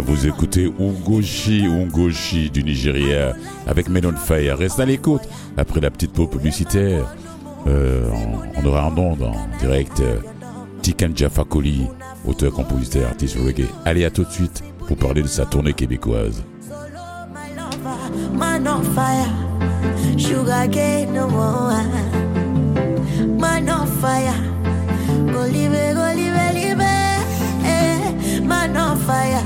[0.00, 3.34] Vous écoutez Ungoshi, Ungoshi du Nigeria
[3.66, 4.56] avec Melon Fire.
[4.56, 5.22] Reste à l'écoute.
[5.58, 7.14] Après la petite pause publicitaire,
[7.66, 8.08] euh,
[8.56, 10.16] on, aura un don en direct euh,
[10.80, 11.86] Tikan Jafakoli,
[12.26, 13.66] auteur, compositeur, artiste reggae.
[13.84, 16.42] Allez, à tout de suite pour parler de sa tournée québécoise.
[28.52, 29.42] Man on fire.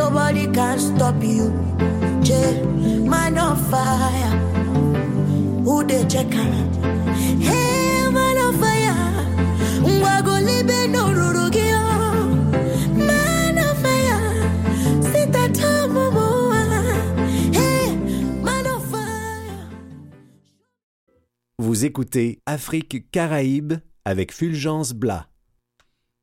[0.00, 1.52] Nobody can stop you.
[2.22, 2.62] J,
[3.12, 4.32] man on fire.
[5.64, 6.74] Who they check out?
[7.48, 8.98] Hey, man on fire.
[10.24, 11.68] Go live, no rurugi.
[21.60, 25.27] Vous écoutez Afrique Caraïbe avec Fulgence Blas.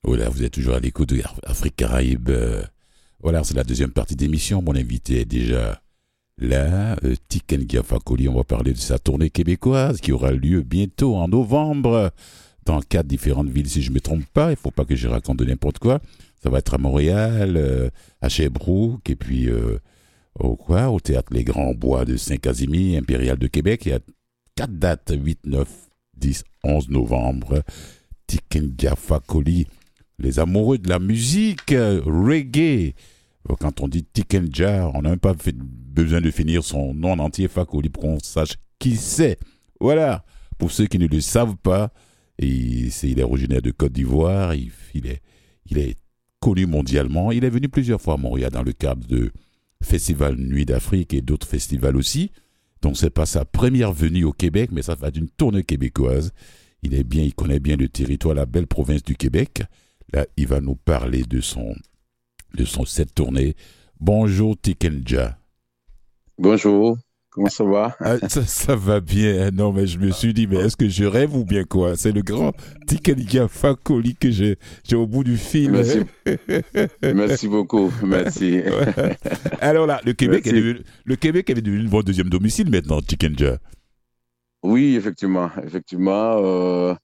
[0.08, 2.30] Voilà, vous êtes toujours à l'écoute de Afrique Caraïbe.
[2.30, 2.62] Euh,
[3.24, 4.62] voilà, c'est la deuxième partie d'émission.
[4.62, 5.82] Mon invité est déjà
[6.38, 6.96] là.
[7.04, 11.28] Euh, Tiken Fakoli, on va parler de sa tournée québécoise qui aura lieu bientôt en
[11.28, 12.12] novembre
[12.68, 14.50] dans quatre différentes villes, si je ne me trompe pas.
[14.50, 16.00] Il ne faut pas que je raconte de n'importe quoi.
[16.44, 17.90] Ça va être à Montréal, euh,
[18.22, 19.50] à Sherbrooke, et puis
[20.38, 23.88] au, quoi, au Théâtre Les Grands Bois de Saint-Casimir, Impérial de Québec.
[23.88, 24.00] Il y a
[24.56, 25.68] quatre dates, 8, 9,
[26.16, 27.64] 10, 11 novembre.
[28.28, 29.68] Tikenga Fakoli,
[30.20, 32.94] les amoureux de la musique reggae.
[33.60, 37.90] Quand on dit Tikenja, on n'a même pas besoin de finir son nom entier Fakoli
[37.90, 39.38] pour qu'on sache qui c'est.
[39.80, 40.26] Voilà.
[40.58, 41.92] Pour ceux qui ne le savent pas,
[42.40, 44.72] et il est originaire de Côte d'Ivoire, il,
[45.06, 45.22] est,
[45.70, 45.96] il est
[46.40, 47.32] connu mondialement.
[47.32, 49.32] Il est venu plusieurs fois à Montréal dans le cadre de
[49.82, 52.32] Festival Nuit d'Afrique et d'autres festivals aussi.
[52.82, 56.32] Donc c'est pas sa première venue au Québec, mais ça va d'une tournée québécoise.
[56.84, 59.64] Il est bien, il connaît bien le territoire, la belle province du Québec.
[60.14, 61.76] Là, il va nous parler de son,
[62.54, 63.56] de son cette tournée.
[64.00, 65.38] Bonjour Tikenja.
[66.38, 66.98] Bonjour.
[67.36, 67.98] Comment ça va?
[68.00, 69.52] Ah, ça, va bien.
[69.52, 71.98] Non, mais je me suis dit, mais est-ce que je rêve ou bien quoi?
[71.98, 72.54] C'est le grand
[72.88, 74.58] Tikaliga Fakoli que j'ai
[74.94, 75.72] au bout du fil.
[75.72, 76.00] Merci,
[77.04, 77.92] Merci beaucoup.
[78.04, 78.62] Merci.
[79.60, 83.58] Alors là, le Québec, est devenu, le Québec est devenu votre deuxième domicile maintenant, Tikenja.
[84.64, 85.50] Oui, effectivement.
[85.62, 86.96] Effectivement, euh,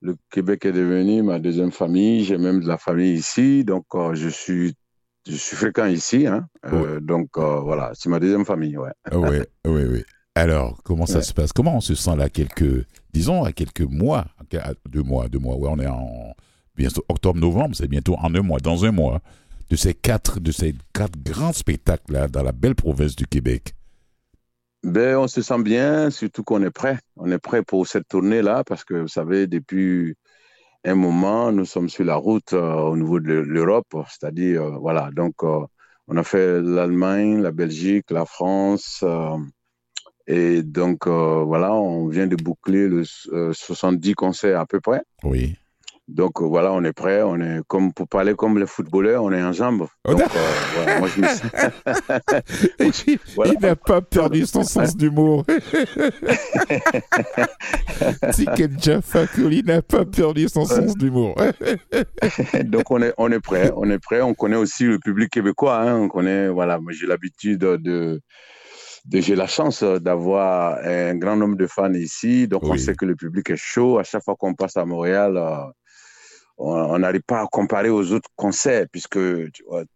[0.00, 2.24] le Québec est devenu ma deuxième famille.
[2.24, 3.64] J'ai même de la famille ici.
[3.64, 4.74] Donc, euh, je, suis,
[5.28, 6.26] je suis fréquent ici.
[6.26, 6.46] Hein.
[7.00, 8.76] donc, voilà, c'est ma deuxième famille.
[8.76, 8.90] Ouais.
[9.12, 10.04] oui, oui, oui.
[10.34, 11.52] Alors, comment ça se passe?
[11.52, 14.26] Comment on se sent là, quelques, disons, à quelques mois,
[14.88, 16.32] deux mois, deux mois, ouais, on est en
[16.76, 19.20] bientôt octobre-novembre, c'est bientôt en un mois, dans un mois,
[19.68, 23.74] de ces quatre, de ces quatre grands spectacles là dans la belle province du Québec.
[24.84, 26.98] Ben, on se sent bien, surtout qu'on est prêt.
[27.16, 30.14] On est prêt pour cette tournée-là parce que, vous savez, depuis
[30.84, 35.10] un moment, nous sommes sur la route euh, au niveau de l'Europe, c'est-à-dire, euh, voilà,
[35.12, 35.64] donc euh,
[36.06, 39.04] on a fait l'Allemagne, la Belgique, la France,
[40.26, 45.02] et donc voilà, on vient de boucler le 70 concerts à peu près.
[45.22, 45.54] Oui.
[46.08, 47.20] Donc euh, voilà, on est prêt.
[47.22, 49.86] On est comme pour parler comme les footballeurs, on est en jambes.
[50.06, 51.20] Oh, Donc, euh, moi, je
[53.52, 55.44] Il n'a pas perdu son sens d'humour.
[58.32, 61.34] Tikenja Fakoli n'a pas perdu son sens d'humour.
[62.64, 64.22] Donc on est on est prêt, on est prêt.
[64.22, 65.78] On connaît aussi le public québécois.
[65.78, 66.00] Hein.
[66.00, 68.22] On connaît voilà, j'ai l'habitude de
[69.12, 73.16] j'ai la chance d'avoir un grand nombre de fans ici, donc on sait que le
[73.16, 73.98] public est chaud.
[73.98, 75.64] À chaque fois qu'on passe à Montréal, euh,
[76.58, 79.18] on n'arrive pas à comparer aux autres concerts, puisque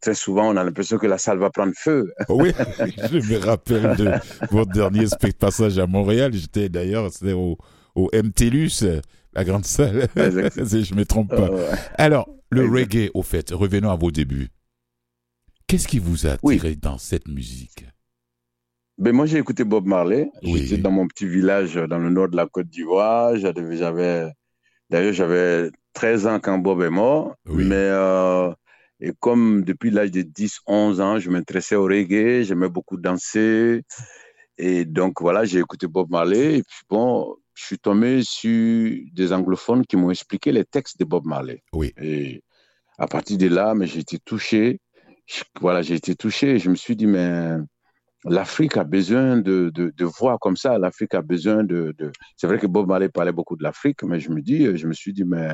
[0.01, 2.12] très souvent, on a l'impression que la salle va prendre feu.
[2.29, 4.11] Oui, je me rappelle de
[4.51, 5.07] votre dernier
[5.38, 6.33] passage à Montréal.
[6.33, 7.59] J'étais d'ailleurs au,
[7.94, 8.85] au MTLUS,
[9.33, 10.09] la grande salle,
[10.64, 11.51] si je ne me trompe pas.
[11.96, 14.48] Alors, le reggae, au fait, revenons à vos débuts.
[15.66, 17.87] Qu'est-ce qui vous a attiré dans cette musique?
[18.98, 20.31] Ben moi, j'ai écouté Bob Marley.
[20.42, 23.37] J'étais dans mon petit village dans le nord de la Côte d'Ivoire.
[23.37, 24.29] J'avais,
[24.90, 27.35] d'ailleurs, j'avais 13 ans quand Bob est mort.
[27.46, 28.52] Mais euh,
[29.00, 33.83] et comme depuis l'âge de 10, 11 ans, je m'intéressais au reggae, j'aimais beaucoup danser.
[34.59, 36.59] Et donc voilà, j'ai écouté Bob Marley.
[36.59, 41.05] Et puis bon, je suis tombé sur des anglophones qui m'ont expliqué les textes de
[41.05, 41.62] Bob Marley.
[41.72, 41.92] Oui.
[42.00, 42.42] Et
[42.96, 44.78] à partir de là, mais j'ai été touché.
[45.61, 46.59] voilà, j'ai été touché.
[46.59, 47.57] Je me suis dit, mais
[48.25, 50.79] l'Afrique a besoin de, de, de, voix comme ça.
[50.79, 51.95] L'Afrique a besoin de.
[51.99, 52.13] de...
[52.37, 54.93] C'est vrai que Bob Marley parlait beaucoup de l'Afrique, mais je me dis, je me
[54.93, 55.49] suis dit, mais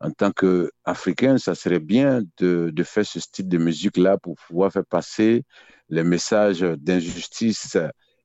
[0.00, 4.72] en tant qu'Africain, ça serait bien de, de, faire ce style de musique-là pour pouvoir
[4.72, 5.44] faire passer
[5.88, 7.76] les messages d'injustice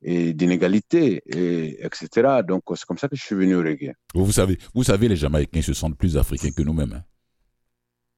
[0.02, 2.40] et d'inégalité, et etc.
[2.48, 3.94] Donc, c'est comme ça que je suis venu au reggae.
[4.14, 6.94] Vous savez, vous savez, les Jamaïcains se sentent plus africains que nous-mêmes.
[6.94, 7.04] Hein.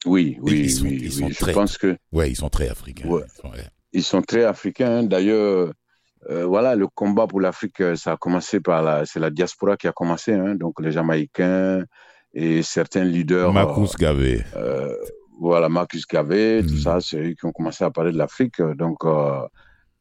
[0.06, 1.96] Oui, oui, ils sont, oui, ils sont très, je pense que.
[2.12, 3.08] Ouais, ils sont très africains.
[3.08, 3.52] Ouais ils sont
[4.28, 5.04] très africains.
[5.04, 5.72] D'ailleurs,
[6.30, 9.76] euh, voilà, le combat pour l'Afrique, euh, ça a commencé par la, c'est la diaspora
[9.76, 11.84] qui a commencé, hein, donc les Jamaïcains
[12.34, 13.52] et certains leaders.
[13.52, 14.44] Marcus Gavé.
[14.56, 14.96] Euh,
[15.40, 16.80] voilà, Marcus Gavé, tout mm.
[16.80, 18.62] ça, c'est eux qui ont commencé à parler de l'Afrique.
[18.62, 19.00] Donc,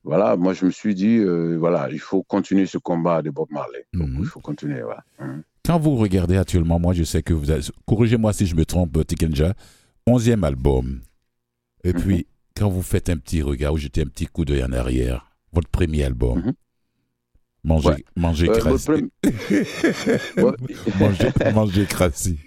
[0.05, 1.25] voilà, moi je me suis dit,
[1.57, 3.87] voilà, il faut continuer ce combat de Bob Marley.
[3.95, 4.19] Donc, mm.
[4.21, 5.03] il faut continuer, voilà.
[5.19, 5.41] Hein.
[5.65, 9.07] Quand vous regardez actuellement, moi je sais que vous avez, corrigez-moi si je me trompe,
[9.07, 9.55] Tikenja,
[10.07, 11.01] 11e album.
[11.83, 12.01] Et mm-hmm.
[12.01, 12.27] puis,
[12.61, 15.69] quand vous faites un petit regard ou jetez un petit coup d'œil en arrière, votre
[15.69, 16.55] premier album, mm -hmm.
[17.65, 19.11] Manger, manger euh, crassi.
[21.55, 22.39] manger, crassi.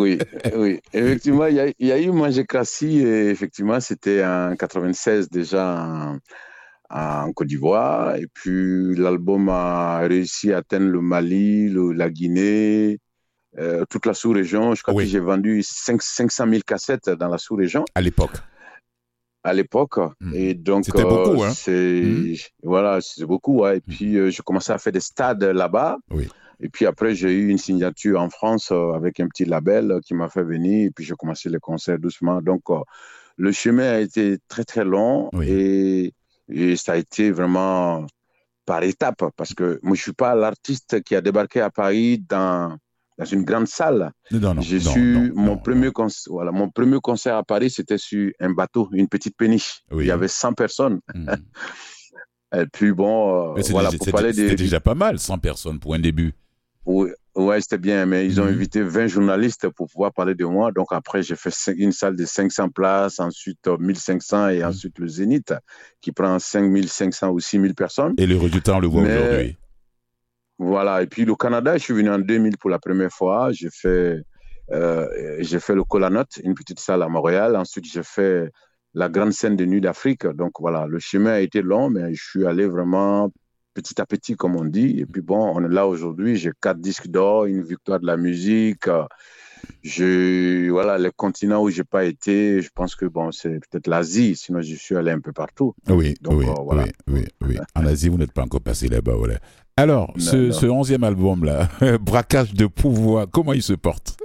[0.00, 0.18] oui,
[0.56, 0.80] oui.
[0.92, 6.18] Effectivement, il y, y, a eu Manger crassi, et effectivement, c'était en 96 déjà en,
[6.90, 8.14] en Côte d'Ivoire.
[8.16, 13.00] Et puis, l'album a réussi à atteindre le Mali, le, la Guinée,
[13.58, 14.76] euh, toute la sous-région.
[14.76, 17.84] Je crois que j'ai vendu 5, 500 000 cassettes dans la sous-région.
[17.96, 18.38] À l'époque
[19.44, 19.98] à l'époque.
[20.20, 20.32] Hmm.
[20.34, 21.52] Et donc, c'était beaucoup, hein.
[21.54, 22.34] C'est, hmm.
[22.62, 23.76] voilà, c'est beaucoup, ouais.
[23.76, 23.94] Et hmm.
[23.94, 25.98] puis, euh, je commençais à faire des stades là-bas.
[26.10, 26.28] Oui.
[26.60, 30.14] Et puis après, j'ai eu une signature en France euh, avec un petit label qui
[30.14, 30.86] m'a fait venir.
[30.86, 32.40] Et puis, j'ai commencé les concerts doucement.
[32.40, 32.80] Donc, euh,
[33.36, 35.30] le chemin a été très, très long.
[35.42, 36.14] Et,
[36.48, 38.06] et, ça a été vraiment
[38.64, 39.24] par étapes.
[39.36, 42.78] Parce que moi, je suis pas l'artiste qui a débarqué à Paris dans
[43.18, 44.12] dans une grande salle.
[44.60, 48.88] J'ai su mon premier concert, voilà, mon premier concert à Paris, c'était sur un bateau,
[48.92, 49.82] une petite péniche.
[49.92, 51.00] Il y avait 100 personnes.
[51.14, 51.28] Hmm.
[52.56, 55.98] Et puis bon, euh, voilà, pour parler C'était déjà pas mal, 100 personnes pour un
[55.98, 56.34] début.
[56.86, 58.48] Oui, ouais, c'était bien, mais ils ont hmm.
[58.48, 60.70] invité 20 journalistes pour pouvoir parler de moi.
[60.70, 64.66] Donc après, j'ai fait une salle de 500 places, ensuite 1500 euh, et hmm.
[64.66, 65.52] ensuite le Zénith
[66.00, 68.14] qui prend 5500 ou 6000 personnes.
[68.18, 69.56] Et le résultat, on le voit aujourd'hui.
[70.58, 73.50] Voilà, et puis le Canada, je suis venu en 2000 pour la première fois.
[73.52, 74.22] J'ai fait,
[74.70, 75.06] euh,
[75.40, 77.56] j'ai fait le Colanote, une petite salle à Montréal.
[77.56, 78.50] Ensuite, j'ai fait
[78.94, 80.26] la grande scène de Nuit d'Afrique.
[80.26, 83.30] Donc voilà, le chemin a été long, mais je suis allé vraiment
[83.74, 85.00] petit à petit, comme on dit.
[85.00, 86.36] Et puis bon, on est là aujourd'hui.
[86.36, 88.88] J'ai quatre disques d'or, une victoire de la musique.
[89.82, 94.36] je, voilà, les continents où j'ai pas été, je pense que bon, c'est peut-être l'Asie,
[94.36, 95.74] sinon je suis allé un peu partout.
[95.88, 99.38] Oui, oui, oui, oui, oui, En Asie, vous n'êtes pas encore passé là-bas, voilà.
[99.76, 101.68] Alors, ce, ce, onzième album-là,
[102.00, 104.16] Braquage de pouvoir, comment il se porte?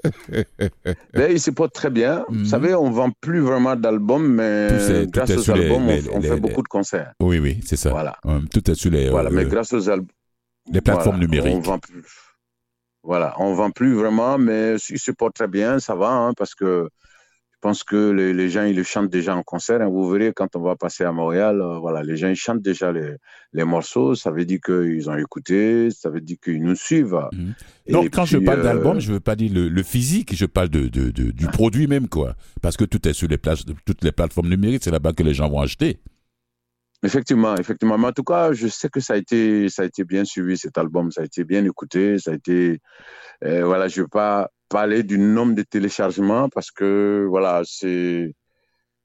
[1.14, 2.24] Ben, Il se porte très bien.
[2.30, 2.46] Vous mhm.
[2.46, 7.14] savez, on vend plus vraiment d'albums, mais grâce aux albums, on, fait beaucoup de concerts.
[7.20, 7.90] Oui, oui, c'est ça.
[7.90, 8.16] Voilà.
[8.52, 9.10] tout est sur les.
[9.10, 10.08] Voilà, mais euh, grâce aux albums.
[10.72, 11.56] Les plateformes numériques.
[11.56, 12.04] On vend plus.
[13.02, 16.54] Voilà, on vend plus vraiment, mais il se porte très bien, ça va, hein, parce
[16.54, 16.90] que
[17.62, 19.82] pense que les, gens, ils le chantent déjà en concert.
[19.82, 19.90] Hein.
[19.90, 22.92] Vous verrez quand on va passer à Montréal, euh, voilà, les gens, ils chantent déjà
[22.92, 23.16] les,
[23.54, 24.16] les morceaux.
[24.16, 27.20] Ça veut dire qu'ils ont écouté, ça veut dire qu'ils nous suivent.
[27.34, 27.54] Mhm.
[27.90, 30.70] Donc, quand je parle d'album, euh, je ne veux pas dire le, physique, je parle
[30.70, 31.52] de, de, du ah.
[31.52, 32.36] produit même, quoi.
[32.62, 35.34] Parce que tout est sur les plages, toutes les plateformes numériques, c'est là-bas que les
[35.34, 36.00] gens vont acheter.
[37.02, 37.98] Effectivement, effectivement.
[37.98, 40.58] Mais en tout cas, je sais que ça a été, ça a été bien suivi
[40.58, 42.80] cet album, ça a été bien écouté, ça a été,
[43.46, 48.34] euh, voilà, je ne veux pas parler du nombre de téléchargements parce que voilà, c'est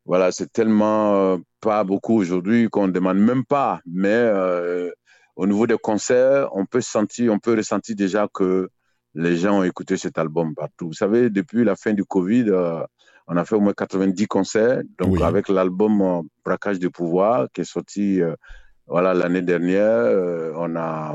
[0.07, 3.81] voilà, c'est tellement euh, pas beaucoup aujourd'hui qu'on ne demande même pas.
[3.87, 4.91] Mais euh,
[5.37, 8.69] au niveau des concerts, on peut sentir, on peut ressentir déjà que
[9.15, 10.89] les gens ont écouté cet album partout.
[10.89, 12.83] Vous savez, depuis la fin du Covid, euh,
[13.27, 14.83] on a fait au moins 90 concerts.
[14.99, 18.21] Donc avec l'album Braquage de pouvoir qui est sorti
[18.87, 21.15] voilà l'année dernière, on a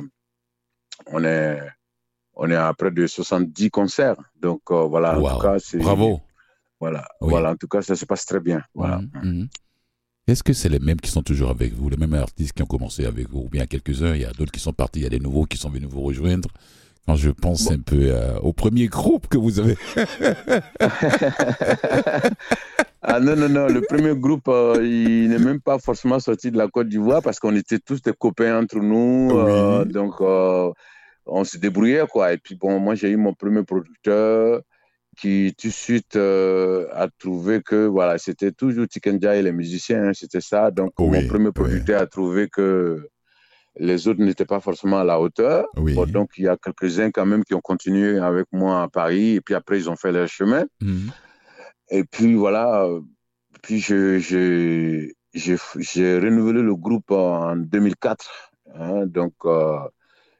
[1.06, 1.60] on est
[2.39, 4.15] on est à près de 70 concerts.
[4.41, 5.77] Donc euh, voilà, en tout cas, c'est.
[5.77, 6.21] Bravo.
[6.79, 8.61] Voilà, voilà, en tout cas, ça se passe très bien.
[8.73, 8.99] Voilà.
[8.99, 9.47] Mhm, mhm.
[10.27, 12.67] Est-ce que c'est les mêmes qui sont toujours avec vous, les mêmes artistes qui ont
[12.67, 15.05] commencé avec vous, ou bien quelques-uns, il y a d'autres qui sont partis, il y
[15.05, 16.47] a des nouveaux qui sont venus vous rejoindre?
[17.05, 19.75] Quand je pense un peu euh, au premier groupe que vous avez.
[23.01, 26.57] ah non, non, non, le premier groupe, euh, il n'est même pas forcément sorti de
[26.57, 29.31] la Côte d'Ivoire parce qu'on était tous des copains entre nous.
[29.85, 30.21] donc,
[31.32, 32.34] on se débrouillait, quoi.
[32.34, 34.61] Et puis, bon, moi, j'ai eu mon premier producteur
[35.17, 40.09] qui, tout de suite, euh, a trouvé que, voilà, c'était toujours Tikenja et les musiciens,
[40.09, 40.71] hein, c'était ça.
[40.71, 43.09] Donc, mon premier producteur a trouvé que
[43.77, 45.65] les autres n'étaient pas forcément à la hauteur.
[46.11, 49.36] donc, il y a quelques-uns quand même qui ont continué avec moi à Paris.
[49.36, 50.65] Et puis après, ils ont fait leur chemin.
[50.82, 51.11] Mhm.
[51.91, 52.88] Et puis, voilà.
[53.61, 58.51] Puis, j'ai renouvelé le groupe en 2004.
[58.75, 59.80] Hein, donc, euh,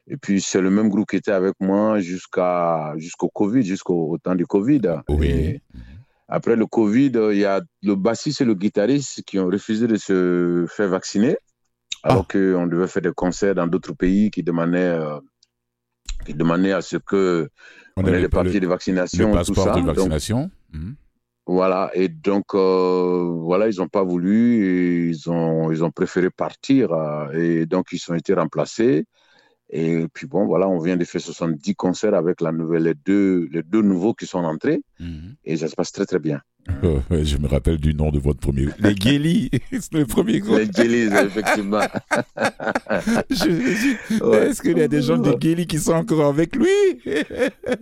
[0.10, 4.36] et puis, c'est le même groupe qui était avec moi jusqu'à, jusqu'au Covid, jusqu'au temps
[4.36, 4.82] du Covid.
[5.08, 5.62] Oui.
[6.28, 9.98] après le Covid, il y a le bassiste et le guitariste qui ont refusé de
[9.98, 11.38] se faire vacciner,
[12.02, 12.34] alors ah.
[12.34, 15.20] qu'on devait faire des concerts dans d'autres pays qui demandaient, euh,
[16.26, 17.50] qui demandaient à ce que
[17.96, 19.36] on, ait les papiers de vaccination.
[19.36, 19.74] Le tout ça.
[19.74, 20.50] de vaccination.
[20.72, 20.96] Mhm.
[21.46, 26.30] Voilà, et donc, euh, voilà, ils n'ont pas voulu, et ils ont, ils ont préféré
[26.30, 29.06] partir, euh, et donc ils ont été remplacés.
[29.72, 33.48] Et puis bon, voilà, on vient de faire 70 concerts avec la nouvelle, les deux,
[33.52, 34.82] les deux nouveaux qui sont entrés.
[35.00, 35.36] Mhm.
[35.46, 36.42] Et ça se passe très, très bien.
[36.84, 38.68] Oh, je me rappelle du nom de votre premier.
[38.80, 40.58] Les Gélis, c'est le premier groupe.
[40.58, 41.82] Les Gélis, effectivement.
[43.30, 46.68] Est-ce qu'il y a des gens de Gélis qui sont encore avec lui?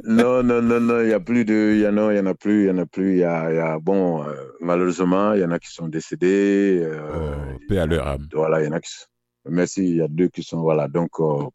[0.04, 1.74] Non, non, non, non, il n'y a plus de.
[1.76, 3.14] Il y, en a, il y en a plus, il y en a plus.
[3.14, 5.88] Il y a, il y a bon, euh, malheureusement, il y en a qui sont
[5.88, 6.82] décédés.
[6.84, 8.28] Euh, oh, paix à leur âme.
[8.34, 9.06] Voilà, il y en a qui sont.
[9.50, 10.62] Merci, il y a deux qui sont.
[10.62, 11.20] Voilà, donc.
[11.20, 11.46] Euh,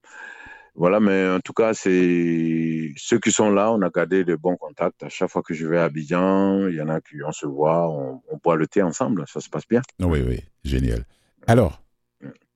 [0.74, 4.56] voilà, mais en tout cas, c'est ceux qui sont là, on a gardé de bons
[4.56, 5.02] contacts.
[5.02, 7.44] À chaque fois que je vais à Abidjan, il y en a qui, on se
[7.44, 9.82] voit, on, boit le thé ensemble, ça se passe bien.
[10.00, 11.04] Oui, oui, génial.
[11.46, 11.82] Alors,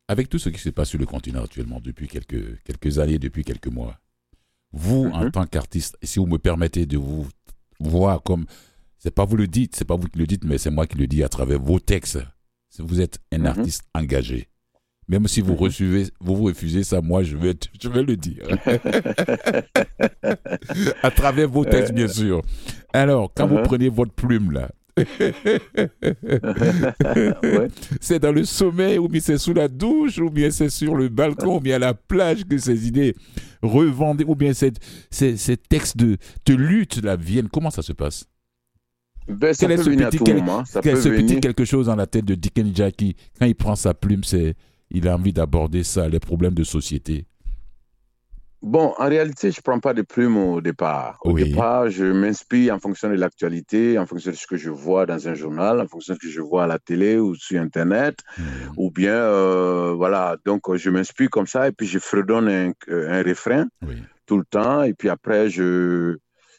[0.08, 3.44] avec tout ce qui se passe sur le continent actuellement depuis quelques, quelques années, depuis
[3.44, 3.98] quelques mois,
[4.72, 5.32] vous, en mhm.
[5.32, 7.26] tant qu'artiste, si vous me permettez de vous
[7.80, 8.46] voir comme,
[8.98, 10.96] c'est pas vous le dites, c'est pas vous qui le dites, mais c'est moi qui
[10.96, 12.18] le dis à travers vos textes.
[12.78, 13.46] Vous êtes un mhm.
[13.46, 14.48] artiste engagé.
[15.08, 15.58] Même si vous mhm.
[15.58, 18.42] recevez, vous, refusez ça, moi, je vais, je vais le dire.
[21.02, 22.42] à travers vos textes, bien sûr.
[22.92, 23.62] Alors, quand vous uh-huh.
[23.62, 24.68] prenez votre plume, là,
[28.00, 31.08] c'est dans le sommeil, ou bien c'est sous la douche, ou bien c'est sur le
[31.08, 33.14] balcon, ou bien à la plage que ces idées
[33.62, 34.72] revendent, ou bien ces,
[35.10, 37.48] ces, textes de, de lutte là, viennent.
[37.48, 38.24] Comment ça se passe?
[39.28, 40.24] Ben, ça peut venir petit,
[40.66, 43.76] Ça peut ce petit quelque chose dans la tête de Dickens Jackie, quand il prend
[43.76, 44.54] sa plume, c'est
[44.90, 47.26] il a envie d'aborder ça, les problèmes de société.
[48.62, 51.18] Bon, en réalité, je ne prends pas de plume au départ.
[51.22, 55.06] Au départ, je m'inspire en fonction de l'actualité, en fonction de ce que je vois
[55.06, 57.60] dans un journal, en fonction de ce que je vois à la télé ou sur
[57.60, 58.42] Internet, hmm.
[58.76, 63.22] ou bien, euh, voilà, donc je m'inspire comme ça et puis je fredonne un, un
[63.22, 63.66] refrain
[64.26, 64.82] tout le temps.
[64.82, 66.16] Et puis après, je,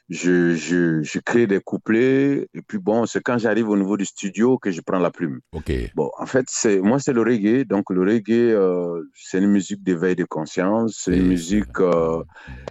[0.10, 4.06] je, je, je, crée des couplets, et puis bon, c'est quand j'arrive au niveau du
[4.06, 5.40] studio que je prends la plume.
[5.52, 5.72] Ok.
[5.96, 7.66] Bon, en fait, c'est moi, c'est le reggae.
[7.66, 11.80] Donc, le reggae, euh, c'est une musique d'éveil de conscience, c'est une musique.
[11.80, 12.24] Euh,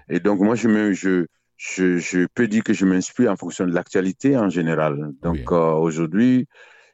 [0.09, 1.27] et donc, moi, je, me, je,
[1.57, 5.13] je, peux dire que je m'inspire en fonction de l'actualité en général.
[5.23, 6.47] Donc euh, aujourd'hui,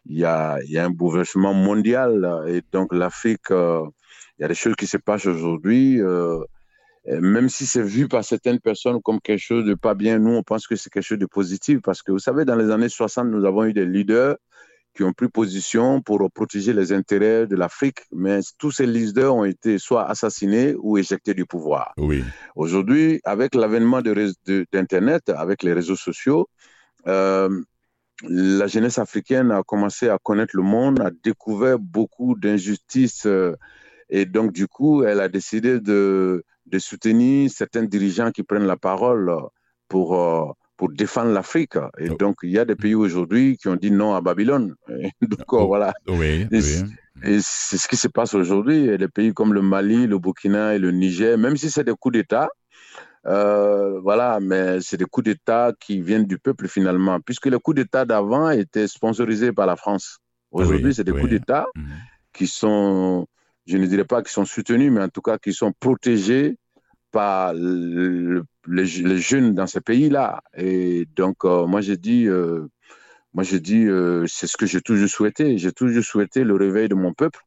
[0.06, 3.84] il y a, y a, un bouleversement mondial et donc l'Afrique, euh,
[4.38, 6.00] il y a des choses qui se passent aujourd'hui.
[6.00, 6.40] Euh,
[7.06, 10.42] même si c'est vu par certaines personnes comme quelque chose de pas bien, nous, on
[10.42, 13.28] pense que c'est quelque chose de positif parce que vous savez, dans les années 60,
[13.28, 14.36] nous avons eu des leaders
[14.94, 19.44] qui ont pris position pour protéger les intérêts de l'Afrique, mais tous ces leaders ont
[19.44, 21.92] été soit assassinés ou éjectés du pouvoir.
[21.96, 22.22] Oui.
[22.56, 26.48] Aujourd'hui, avec l'avènement d'Internet, avec les réseaux sociaux,
[27.06, 27.62] euh,
[28.28, 33.56] la jeunesse africaine a commencé à connaître le monde, a découvert beaucoup d'injustices euh,
[34.10, 38.76] et donc du coup, elle a décidé de, de, soutenir certains dirigeants qui prennent la
[38.76, 39.32] parole
[39.88, 40.44] pour euh,
[40.76, 41.76] pour défendre l'Afrique.
[41.98, 42.16] Et oh.
[42.16, 44.74] donc, il y a des pays aujourd'hui qui ont dit non à Babylone.
[45.22, 45.66] donc, oh.
[45.66, 45.92] voilà.
[46.08, 48.88] Oui, et, c'est ce qui se passe aujourd'hui.
[48.88, 51.94] Et des pays comme le Mali, le Burkina et le Niger, même si c'est des
[51.94, 52.48] coups d'État,
[53.26, 57.76] euh, voilà, mais c'est des coups d'État qui viennent du peuple finalement, puisque les coups
[57.76, 60.18] d'État d'avant étaient sponsorisés par la France.
[60.50, 61.84] Aujourd'hui, c'est des coups d'État mhm.
[62.32, 63.26] qui sont,
[63.66, 66.56] je ne dirais pas qu'ils sont soutenus, mais en tout cas qui sont protégés
[67.12, 70.42] par le, les, jeunes dans ces pays-là.
[70.56, 72.66] Et donc, euh, moi, j'ai dit, euh,
[73.34, 75.58] moi, j'ai dit, euh, c'est ce que j'ai toujours souhaité.
[75.58, 77.40] J'ai toujours souhaité le réveil de mon peuple.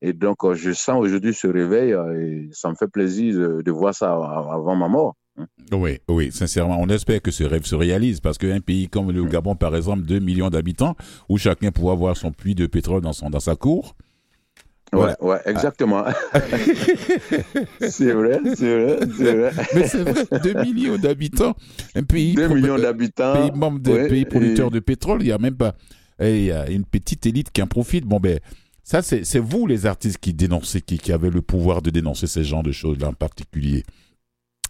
[0.00, 4.12] Et donc, je sens aujourd'hui ce réveil et ça me fait plaisir de, voir ça
[4.12, 5.16] avant ma mort.
[5.36, 5.46] Hein.
[5.72, 9.24] Oui, oui, sincèrement, on espère que ce rêve se réalise parce qu'un pays comme le
[9.24, 10.94] Gabon, par exemple, 2 millions d'habitants,
[11.28, 13.96] où chacun pourra avoir son puits de pétrole dans, son, dans sa cour,
[14.92, 16.04] Ouais, ouais, exactement.
[17.80, 19.52] c'est vrai, c'est vrai, c'est vrai.
[19.74, 21.54] Mais c'est vrai, 2 millions d'habitants,
[21.94, 22.34] un pays.
[22.34, 23.34] 2 millions d'habitants.
[23.34, 25.74] Pays membre des pays producteurs de pétrole, il n'y a même pas.
[26.20, 28.04] il y a une petite élite qui en profite.
[28.04, 28.38] Bon, ben,
[28.82, 32.42] ça, c'est vous, les artistes, qui dénoncez, qui, qui avez le pouvoir de dénoncer ce
[32.42, 33.84] genre de choses-là en particulier.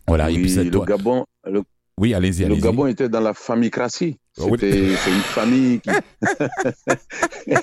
[0.08, 0.26] Voilà.
[0.26, 1.26] Oui, et puis le Gabon.
[1.98, 2.56] oui, allez-y, allez-y.
[2.56, 4.16] Le Gabon était dans la famille Crassi.
[4.38, 5.90] Oh, C'était une famille qui.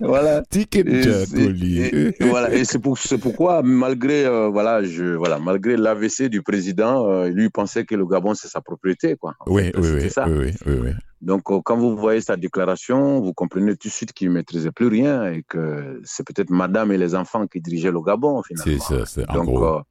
[0.00, 0.42] voilà.
[0.54, 2.52] Et, voilà.
[2.54, 7.50] Et c'est pour, pourquoi, malgré, euh, voilà, je, voilà, malgré l'AVC du président, euh, lui
[7.50, 9.34] pensait que le Gabon, c'est sa propriété, quoi.
[9.46, 10.26] Oui, oui, oui, ça.
[10.28, 10.90] oui, oui,
[11.20, 14.72] Donc, euh, quand vous voyez sa déclaration, vous comprenez tout de suite qu'il ne maîtrisait
[14.72, 18.82] plus rien et que c'est peut-être madame et les enfants qui dirigeaient le Gabon, finalement.
[18.86, 19.82] C'est ça, c'est en gros.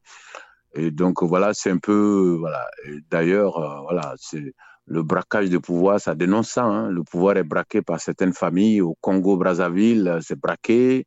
[0.75, 2.67] et donc, voilà, c'est un peu, voilà.
[3.09, 4.53] D'ailleurs, voilà, c'est
[4.91, 6.65] le braquage de pouvoir, ça dénonce ça.
[6.65, 6.89] Hein.
[6.89, 8.81] Le pouvoir est braqué par certaines familles.
[8.81, 11.05] Au Congo-Brazzaville, c'est braqué.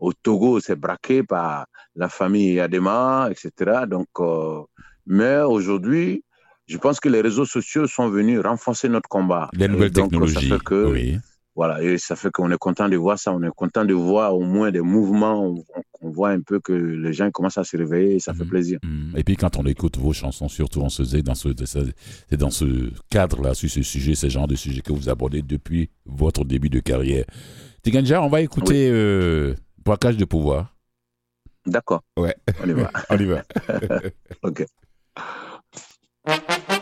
[0.00, 3.82] Au Togo, c'est braqué par la famille Adema, etc.
[3.86, 4.62] Donc, euh,
[5.06, 6.24] mais aujourd'hui,
[6.66, 9.48] je pense que les réseaux sociaux sont venus renforcer notre combat.
[9.52, 10.52] Les nouvelles technologies.
[10.70, 11.18] oui.
[11.60, 13.34] Voilà, et ça fait qu'on est content de voir ça.
[13.34, 15.54] On est content de voir au moins des mouvements.
[16.00, 18.48] On, voit un peu que les gens commencent à se réveiller et ça fait mhm.
[18.48, 18.78] plaisir.
[18.82, 19.12] Mhm.
[19.14, 22.48] Et puis quand on écoute vos chansons, surtout on se dit dans ce, c'est dans
[22.48, 26.70] ce cadre-là, sur ce sujet, ce genre de sujet que vous abordez depuis votre début
[26.70, 27.26] de carrière.
[27.82, 29.54] Tiganja, on va écouter euh,
[29.84, 30.74] Braquage de pouvoir.
[31.66, 32.00] D'accord.
[32.16, 32.36] Ouais.
[32.64, 32.90] On y va.
[33.10, 33.42] on y va.
[34.44, 34.64] ok.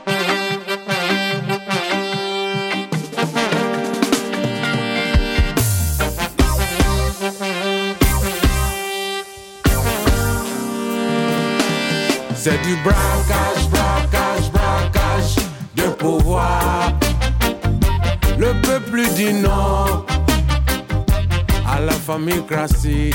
[12.49, 15.37] C'est du braquage, braquage, braquage
[15.77, 16.95] de pouvoir.
[18.39, 20.07] Le peuple dit non
[21.67, 23.15] à la famille classique.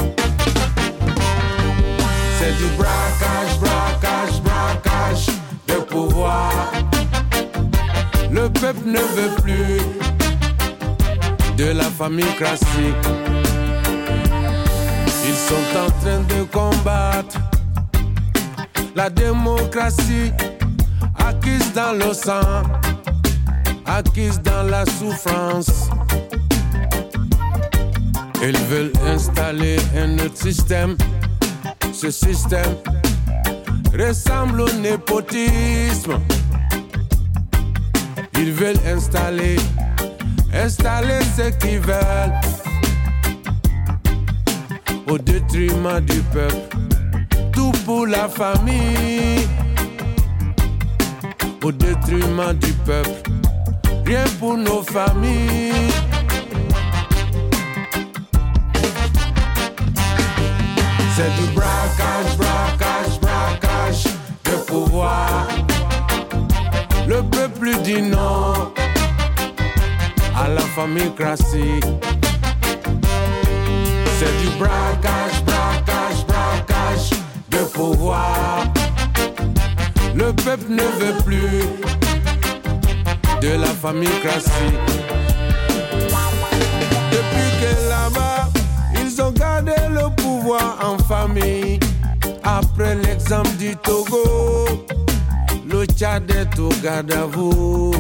[2.38, 5.26] C'est du braquage, braquage, braquage
[5.68, 6.52] de pouvoir.
[8.30, 9.82] Le peuple ne veut plus
[11.58, 13.08] de la famille classique.
[15.26, 17.40] Ils sont en train de combattre
[18.96, 20.32] la démocratie
[21.18, 22.64] acquise dans le sang,
[23.86, 25.90] acquise dans la souffrance.
[28.42, 30.96] Ils veulent installer un autre système.
[31.94, 32.76] Ce système
[33.98, 36.20] ressemble au népotisme.
[38.38, 39.56] Ils veulent installer,
[40.54, 42.34] installer ce qu'ils veulent
[45.08, 46.78] au détriment du peuple
[47.86, 49.48] pour la famille,
[51.64, 53.32] au détriment du peuple,
[54.06, 55.72] rien pour nos familles.
[61.16, 64.04] C'est du braquage, braquage, braquage
[64.46, 65.48] de pouvoir.
[67.08, 68.74] Le peuple dit non
[70.36, 71.86] à la famille classique.
[74.18, 75.23] C'est du braquage,
[80.16, 81.64] Le peuple ne veut plus
[83.42, 84.50] de la famille Krassi.
[87.12, 88.50] Depuis que là-bas,
[89.02, 91.80] ils ont gardé le pouvoir en famille.
[92.44, 94.68] Après l'exemple du Togo,
[95.68, 97.94] le Tchad est au garde à vous.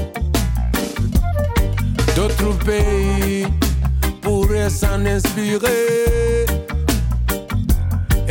[2.15, 3.47] D'autres pays
[4.21, 6.45] pourraient s'en inspirer.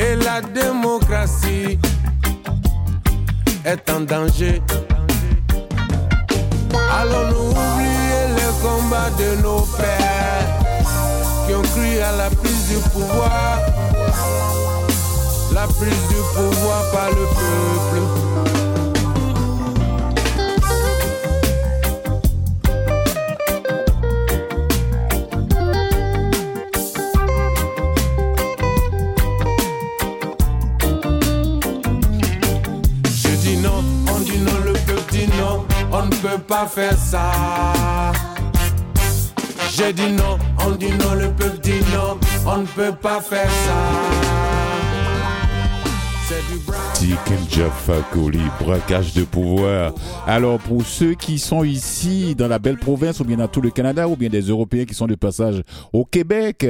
[0.05, 1.78] Et la démocratie
[3.64, 4.61] est en danger.
[7.00, 10.48] Allons-nous oublier les combats de nos pères
[11.46, 13.59] qui ont cru à la prise du pouvoir,
[15.55, 18.61] la prise du pouvoir par le peuple.
[36.53, 37.32] Pas faire ça.
[39.70, 40.36] J'ai dit non,
[40.66, 44.22] on dit non, le peuple dit non, on ne peut pas faire ça.
[47.03, 49.92] Tikenja Fakoli, braquage de pouvoir.
[50.24, 53.70] Alors, pour ceux qui sont ici dans la belle province, ou bien dans tout le
[53.70, 56.64] Canada, ou bien des Européens qui sont de passage au Québec,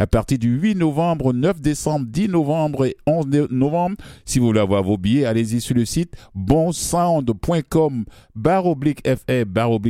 [0.00, 4.58] à partir du 8 novembre, 9 décembre, 10 novembre et 11 novembre, si vous voulez
[4.58, 9.06] avoir vos billets, allez-y sur le site bonsound.com, barre oblique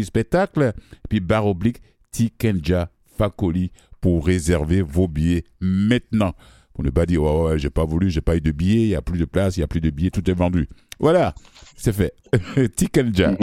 [0.05, 0.74] spectacle,
[1.09, 1.55] puis barre
[2.11, 3.70] Tikenja Fakoli
[4.03, 6.34] pour réserver vos billets maintenant.
[6.77, 8.89] Pour ne pas dire, ouais, ouais, j'ai pas voulu, j'ai pas eu de billets, il
[8.89, 10.68] y a plus de place, il y a plus de billets, tout est vendu.
[11.01, 11.35] Voilà,
[11.74, 12.12] c'est fait.
[12.77, 13.31] Tikenja.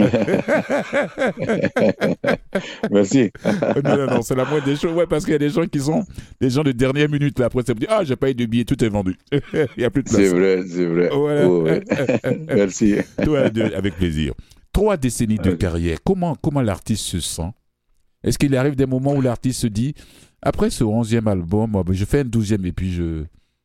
[2.92, 3.32] Merci.
[3.84, 4.92] non, non, non, c'est la moindre des choses.
[4.92, 6.04] Ouais, parce qu'il y a des gens qui sont
[6.40, 7.36] des gens de dernière minute.
[7.40, 9.16] Là, après, ça me dit, ah, j'ai pas eu de billets, tout est vendu.
[9.32, 10.20] il y a plus de place.
[10.20, 11.08] C'est vrai, c'est vrai.
[11.12, 11.66] Oh,
[12.54, 12.94] Merci.
[13.74, 14.34] avec plaisir.
[14.72, 15.98] Trois décennies de carrière.
[16.04, 17.50] Comment, comment l'artiste se sent?
[18.22, 19.94] Est-ce qu'il arrive des moments où l'artiste se dit,
[20.44, 23.24] après ce onzième album, ben, je fais un douzième et puis je,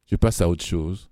[0.09, 1.09] je passe à autre chose.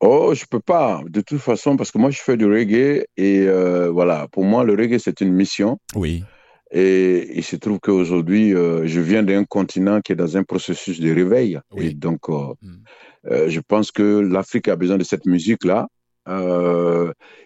[0.00, 1.02] Oh, je peux pas.
[1.08, 4.64] De toute façon, parce que moi, je fais du reggae et euh, voilà, pour moi,
[4.64, 5.78] le reggae, c'est une mission.
[5.94, 6.24] Oui.
[6.70, 11.00] Et il se trouve qu'aujourd'hui, euh, je viens d'un continent qui est dans un processus
[11.00, 11.58] de réveil.
[11.76, 13.48] Et donc, euh, hmm.
[13.48, 15.88] je pense que l'Afrique a besoin de cette musique-là,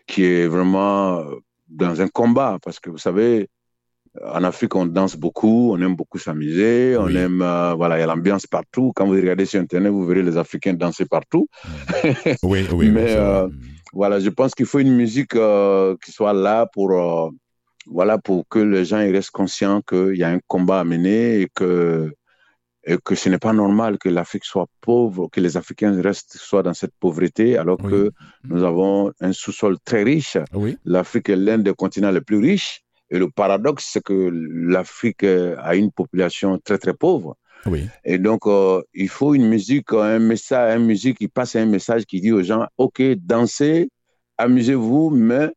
[0.07, 1.25] qui est vraiment
[1.69, 2.59] dans un combat.
[2.63, 3.49] Parce que vous savez,
[4.21, 8.03] en Afrique, on danse beaucoup, on aime beaucoup s'amuser, on aime, euh, voilà, il y
[8.03, 8.93] a l'ambiance partout.
[8.95, 11.49] Quand vous regardez sur Internet, vous verrez les Africains danser partout.
[12.43, 12.91] oui, oui.
[12.93, 13.49] Mais euh,
[13.93, 17.33] voilà, je pense qu'il faut une musique euh, qui soit là pour,
[17.87, 21.49] voilà, pour que les gens restent conscients qu'il y a un combat à mener et
[21.55, 22.13] que,
[22.85, 26.63] et que ce n'est pas normal que l'Afrique soit pauvre, que les Africains restent soient
[26.63, 28.11] dans cette pauvreté, alors que
[28.45, 30.37] nous avons un sous-sol très riche.
[30.85, 32.82] L'Afrique est l'un des continents les plus riches.
[33.13, 37.37] Et le paradoxe, c'est que l'Afrique a une population très, très pauvre.
[37.67, 37.87] Oui.
[38.05, 42.05] Et donc, euh, il faut une musique, un message, une musique qui passe un message
[42.07, 43.91] qui dit aux gens, OK, dansez,
[44.39, 45.51] amusez-vous, mais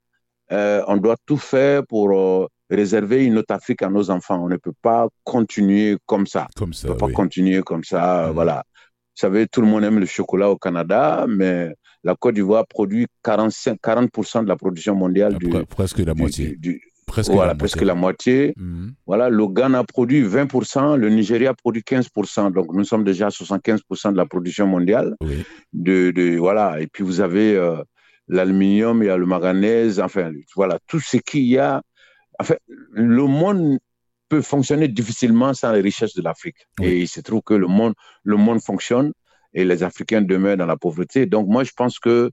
[0.51, 4.43] euh, on doit tout faire pour euh, réserver une autre Afrique à nos enfants.
[4.43, 6.47] On ne peut pas continuer comme ça.
[6.55, 8.33] Comme ça, on ne peut pas continuer comme ça, mm.
[8.33, 8.63] voilà.
[8.77, 13.07] Vous savez, tout le monde aime le chocolat au Canada, mais la Côte d'Ivoire produit
[13.23, 16.57] 45, 40% de la production mondiale du, presque la moitié.
[16.57, 18.53] Du, Presque voilà, la presque la moitié.
[18.57, 18.93] Mhm.
[19.05, 22.51] Voilà, le Ghana produit 20%, le Nigeria produit 15%.
[22.51, 25.15] Donc, nous sommes déjà à 75% de la production mondiale.
[25.73, 27.77] De, de, voilà, et puis vous avez euh,
[28.27, 31.81] l'aluminium, il y a le manganèse, enfin, voilà, tout ce qu'il y a.
[32.39, 33.77] Enfin, le monde
[34.27, 36.67] peut fonctionner difficilement sans les richesses de l'Afrique.
[36.81, 37.93] Et il se trouve que le monde,
[38.23, 39.13] le monde fonctionne
[39.53, 41.27] et les Africains demeurent dans la pauvreté.
[41.27, 42.31] Donc, moi, je pense que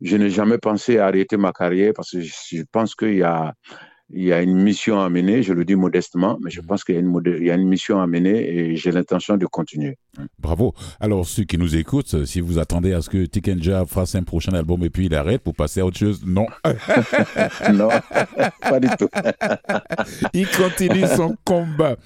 [0.00, 3.54] je n'ai jamais pensé à arrêter ma carrière parce que je pense qu'il y a
[4.10, 6.66] il y a une mission à mener, je le dis modestement, mais je mhm.
[6.66, 9.96] pense qu'il y, y, a une mission à mener et j'ai l'intention de continuer.
[10.38, 10.74] Bravo.
[11.00, 14.52] Alors, ceux qui nous écoutent, si vous attendez à ce que Tikenja fasse un prochain
[14.52, 16.46] album et puis il arrête pour passer à autre chose, non.
[17.72, 17.88] non,
[18.60, 19.08] pas du tout.
[20.34, 21.96] il continue son combat.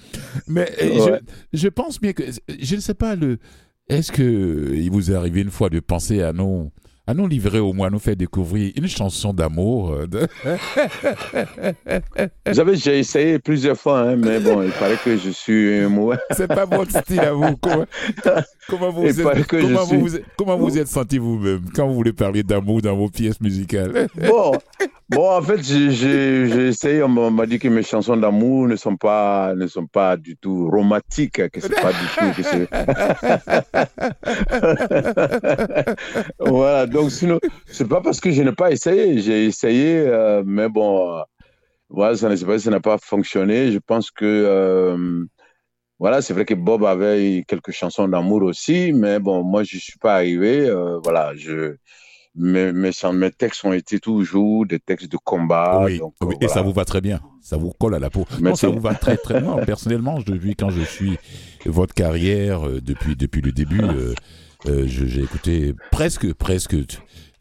[0.47, 1.19] Mais je,
[1.53, 2.23] je, pense bien que,
[2.59, 3.39] je ne sais pas, le,
[3.89, 6.71] est-ce qu'il vous est arrivé une fois de penser à nos
[7.09, 9.95] à nous livrer au moins, nous faire découvrir une chanson d'amour.
[9.95, 10.27] Euh,
[12.45, 16.17] vous savez, j'ai essayé plusieurs fois, hein, mais bon, il paraît que je suis moi.
[16.29, 17.57] C'est pas votre style à vous.
[17.57, 17.85] Comment,
[18.69, 22.43] comment vous, vous êtes, comment, vous, comment vous êtes senti vous-même quand vous voulez parler
[22.43, 24.07] d'amour dans vos pièces musicales?
[24.29, 24.51] Bon,
[25.09, 29.55] bon en fait, j'ai essayé, on m'a dit que mes chansons d'amour ne sont pas,
[29.55, 32.25] ne sont pas du tout romantiques, que c'est pas du tout.
[36.45, 39.19] voilà, donc sinon, c'est pas parce que je n'ai pas essayé.
[39.19, 41.23] J'ai essayé, euh, mais bon,
[41.89, 42.29] voilà, ça
[42.69, 43.71] n'a pas fonctionné.
[43.71, 45.25] Je pense que euh,
[45.99, 49.99] voilà, c'est vrai que Bob avait quelques chansons d'amour aussi, mais bon, moi, je suis
[49.99, 50.65] pas arrivé.
[50.65, 51.75] Euh, voilà, je
[52.35, 55.81] mes, mes, mes, textes ont été toujours des textes de combat.
[55.83, 55.99] Oui,
[56.39, 57.19] et ça vous va très bien.
[57.41, 58.25] Ça vous colle à la peau.
[58.39, 59.57] Non, ça vous va très très bien.
[59.65, 61.17] Personnellement, je, vu quand je suis
[61.65, 63.81] votre carrière depuis depuis le début.
[63.81, 64.13] Euh,
[64.65, 66.75] j'ai écouté presque, presque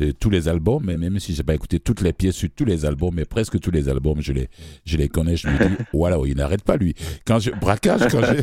[0.01, 2.64] euh, tous les albums, mais même si j'ai pas écouté toutes les pièces sur tous
[2.64, 4.49] les albums, mais presque tous les albums, je les,
[4.85, 5.37] je les connais.
[5.37, 6.95] Je me dis, voilà, il n'arrête pas lui.
[7.27, 8.35] Quand je braquage, quand je...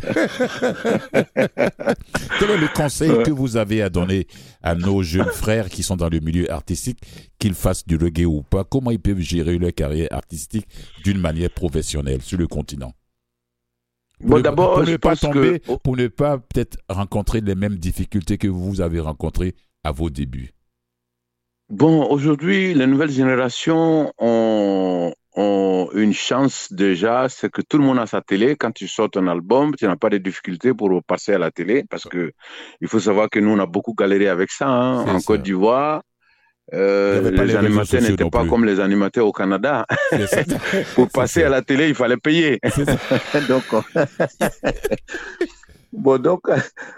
[2.38, 4.26] quel est le conseil que vous avez à donner
[4.62, 6.98] à nos jeunes frères qui sont dans le milieu artistique,
[7.38, 8.64] qu'ils fassent du reggae ou pas?
[8.64, 10.66] Comment ils peuvent gérer leur carrière artistique
[11.04, 12.92] d'une manière professionnelle sur le continent?
[14.20, 18.80] Bon, d'abord, ne pas tomber, pour ne pas peut-être rencontrer les mêmes difficultés que vous
[18.80, 19.54] avez rencontrées
[19.84, 20.52] à vos débuts.
[21.68, 27.98] Bon, aujourd'hui, les nouvelles générations ont, ont une chance déjà, c'est que tout le monde
[27.98, 28.56] a sa télé.
[28.56, 31.84] Quand tu sors un album, tu n'as pas de difficultés pour passer à la télé
[31.90, 32.32] parce que
[32.80, 36.02] il faut savoir que nous, on a beaucoup galéré avec ça hein, en Côte d'Ivoire.
[36.74, 39.86] Euh, les, animateurs n'étaient pas comme les animateurs au Canada.
[40.94, 42.60] Pour passer à la télé, il fallait payer.
[43.48, 43.64] donc,
[45.92, 46.42] bon, donc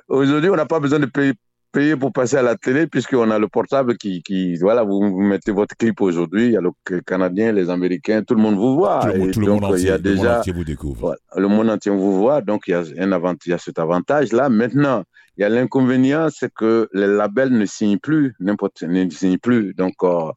[0.09, 1.35] aujourd'hui, on n'a pas besoin de payer,
[1.79, 5.53] payer, pour passer à la télé puisqu'on a le portable qui, qui voilà, vous, mettez
[5.53, 6.73] votre clip aujourd'hui, il y a le
[7.03, 9.01] Canadien, les Américains, tout le monde vous voit.
[9.33, 11.17] Tout, le, monde entier, il y a déjà, le monde entier vous découvre.
[11.37, 13.79] le monde entier vous voit, donc il y a, un avantage, il y a cet
[13.79, 14.49] avantage-là.
[14.49, 15.05] Maintenant,
[15.37, 19.73] il y a l'inconvénient, c'est que les labels ne signent plus, n'importe, ne signent plus.
[19.75, 20.33] Donc, euh,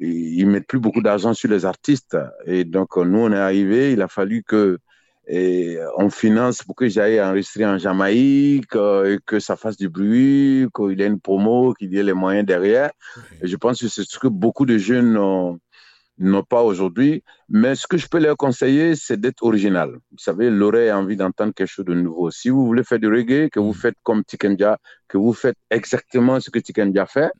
[0.00, 2.16] ils mettent plus beaucoup d'argent sur les artistes.
[2.46, 4.78] Et donc, nous, on est arrivé, il a fallu que
[5.26, 9.88] et on finance pour que j'aille enregistrer en Jamaïque, euh, et que ça fasse du
[9.88, 12.90] bruit, qu'il y ait une promo, qu'il y ait les moyens derrière.
[13.40, 15.58] Et je pense que c'est ce que beaucoup de jeunes ont,
[16.18, 17.22] n'ont pas aujourd'hui.
[17.48, 19.90] Mais ce que je peux leur conseiller, c'est d'être original.
[20.10, 22.30] Vous savez, l'oreille a envie d'entendre quelque chose de nouveau.
[22.30, 23.74] Si vous voulez faire du reggae, que vous mm.
[23.74, 27.30] faites comme Tikenja, que vous faites exactement ce que Tikenja fait,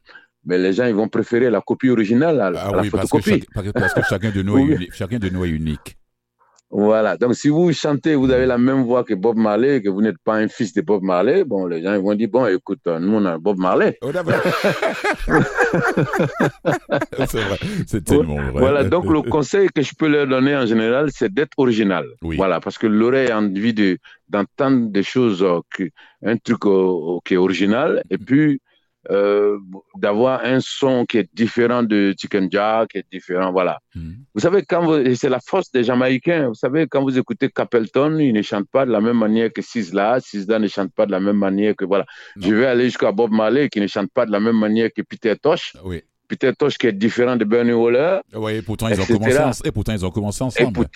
[0.44, 3.44] mais les gens ils vont préférer la copie originale à, ah la photocopie.
[3.74, 5.96] Parce que, chacun, de nous est unique, chacun de nous est unique.
[6.74, 7.18] Voilà.
[7.18, 10.16] Donc, si vous chantez, vous avez la même voix que Bob Marley, que vous n'êtes
[10.24, 13.14] pas un fils de Bob Marley, bon, les gens ils vont dire, bon, écoute, nous,
[13.14, 13.98] on a Bob Marley.
[14.00, 14.10] Oh,
[17.28, 17.58] c'est vrai.
[17.86, 18.60] C'est tellement vrai.
[18.60, 18.84] Voilà.
[18.84, 22.06] Donc, le conseil que je peux leur donner en général, c'est d'être original.
[22.22, 22.58] Voilà.
[22.60, 23.98] Parce que l'oreille a envie de,
[24.30, 25.60] d'entendre des choses, euh,
[26.24, 28.02] un truc euh, qui est original.
[28.08, 28.62] Et puis,
[29.10, 29.58] euh,
[29.96, 33.80] d'avoir un son qui est différent de Chicken Jack, qui est différent, voilà.
[33.94, 34.12] Hmm.
[34.34, 36.48] Vous savez, quand c'est la force des Jamaïcains.
[36.48, 39.62] Vous savez, quand vous écoutez Capleton, il ne chante pas de la même manière que
[39.62, 40.20] Sisla.
[40.20, 42.06] Sisla ne chante pas de la même manière que, voilà.
[42.36, 45.02] Je vais aller jusqu'à Bob Marley, qui ne chante pas de la même manière que
[45.02, 45.74] Peter Tosh.
[45.84, 46.02] Oui.
[46.28, 48.20] Peter Tosh qui est différent de Bernie Waller.
[48.34, 50.86] Oui, et pourtant, ils ont commencé, et pourtant, ils ont commencé ensemble.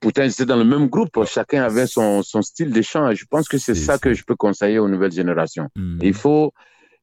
[0.00, 1.22] pourtant, ils étaient dans le même groupe.
[1.26, 3.10] Chacun avait son, son style de chant.
[3.10, 5.68] Et je pense que c'est ça que je peux conseiller aux nouvelles générations.
[5.76, 5.98] Hmm.
[6.00, 6.52] Il faut,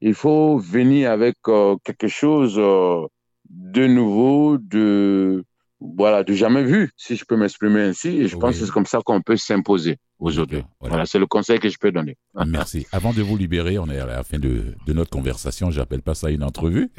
[0.02, 3.06] il faut venir avec euh, quelque chose euh,
[3.48, 5.44] de nouveau, de
[5.80, 8.08] voilà, de jamais vu, si je peux m'exprimer ainsi.
[8.08, 10.62] Et je pense que c'est comme ça qu'on peut s'imposer aujourd'hui.
[10.80, 12.16] Voilà, c'est le conseil que je peux donner.
[12.46, 12.86] Merci.
[12.92, 15.70] Avant de vous libérer, on est à la fin de, de notre conversation.
[15.70, 16.90] J'appelle pas ça une entrevue.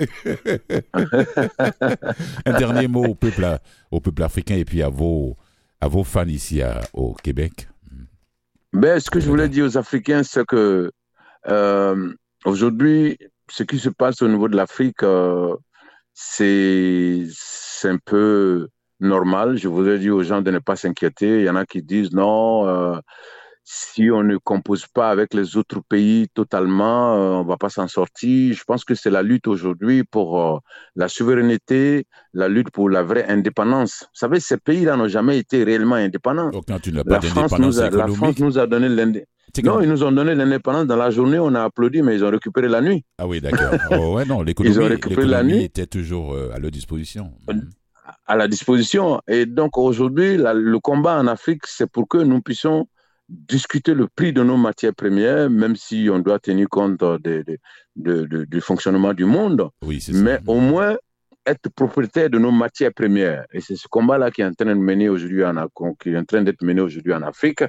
[2.45, 3.58] Un dernier mot au peuple,
[3.91, 5.38] au peuple africain et puis à vos,
[5.80, 6.62] à vos fans ici
[6.93, 7.70] au Québec.
[8.74, 10.91] Ben, ce que je voulais dire aux Africains, c'est que
[11.47, 12.14] euh,
[12.45, 13.17] Aujourd'hui,
[13.49, 15.55] ce qui se passe au niveau de l'Afrique, euh,
[16.13, 17.25] c'est
[17.85, 18.67] un peu
[18.99, 19.57] normal.
[19.57, 21.39] Je voudrais dire aux gens de ne pas s'inquiéter.
[21.39, 22.99] Il y en a qui disent non, euh,
[23.64, 27.88] si on ne compose pas avec les autres pays totalement, euh, on va pas s'en
[27.88, 28.55] sortir.
[28.55, 30.61] Je pense que c'est la lutte aujourd'hui pour
[30.95, 34.01] la souveraineté, la lutte pour la vraie indépendance.
[34.01, 36.49] Vous savez, ces pays-là n'ont jamais été réellement indépendants.
[36.49, 39.28] Donc, quand tu n'as pas la, France nous a, la France nous a donné l'indépendance.
[39.61, 42.32] Non, ils nous ont donné l'indépendance dans la journée, on a applaudi, mais ils ont
[42.32, 43.05] récupéré la nuit.
[43.20, 43.74] Ah oui, d'accord.
[43.91, 47.32] oh, ouais, non, l'économie était toujours euh, à leur disposition.
[47.49, 47.53] Euh,
[48.26, 49.22] à la disposition.
[49.28, 52.88] Et donc aujourd'hui, le combat en Afrique, c'est pour que nous puissions
[53.30, 57.03] discuter le prix de nos matières premières, même si on doit tenir compte
[57.95, 59.69] du fonctionnement du monde.
[59.82, 60.97] Oui, mais au moins
[61.45, 63.45] être propriétaire de nos matières premières.
[63.51, 65.53] Et c'est ce combat-là qui est en train de mener aujourd'hui en,
[65.99, 67.63] qui est en train d'être mené aujourd'hui en Afrique.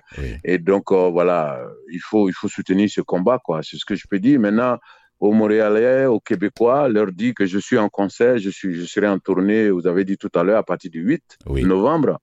[0.44, 3.60] Et donc, euh, voilà, il faut, il faut soutenir ce combat, quoi.
[3.62, 4.38] C'est ce que je peux dire.
[4.38, 4.78] Maintenant,
[5.24, 9.08] aux Montréalais, aux Québécois, leur dit que je suis en concert, je, suis, je serai
[9.08, 12.18] en tournée, vous avez dit tout à l'heure, à partir du 8 novembre.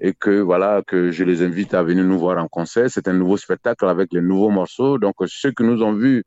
[0.00, 2.90] et que, voilà, que je les invite à venir nous voir en concert.
[2.90, 4.98] C'est un nouveau spectacle avec les nouveaux morceaux.
[4.98, 6.24] Donc, ceux qui nous ont vus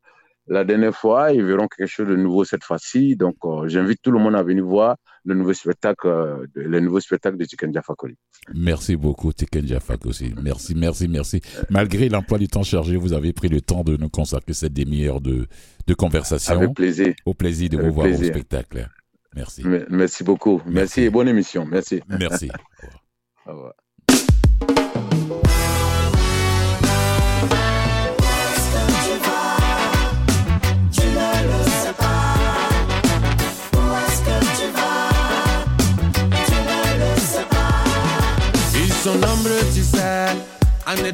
[0.47, 3.15] la dernière fois, ils verront quelque chose de nouveau cette fois-ci.
[3.15, 6.99] Donc, euh, j'invite tout le monde à venir voir le nouveau spectacle, euh, le nouveau
[6.99, 8.15] spectacle de Tiken Jafakoli.
[8.53, 9.65] Merci beaucoup, Tiken
[10.05, 10.33] aussi.
[10.41, 11.41] Merci, merci, merci.
[11.69, 15.21] Malgré l'emploi du temps chargé, vous avez pris le temps de nous consacrer cette demi-heure
[15.21, 15.47] de,
[15.87, 16.55] de conversation.
[16.55, 17.13] Avec plaisir.
[17.25, 18.89] Au plaisir de vous voir au spectacle.
[19.35, 19.63] Merci.
[19.89, 20.61] Merci beaucoup.
[20.67, 21.01] Merci.
[21.03, 21.65] et bonne émission.
[21.65, 22.01] Merci.
[22.07, 22.49] Merci.
[23.45, 23.73] Au revoir.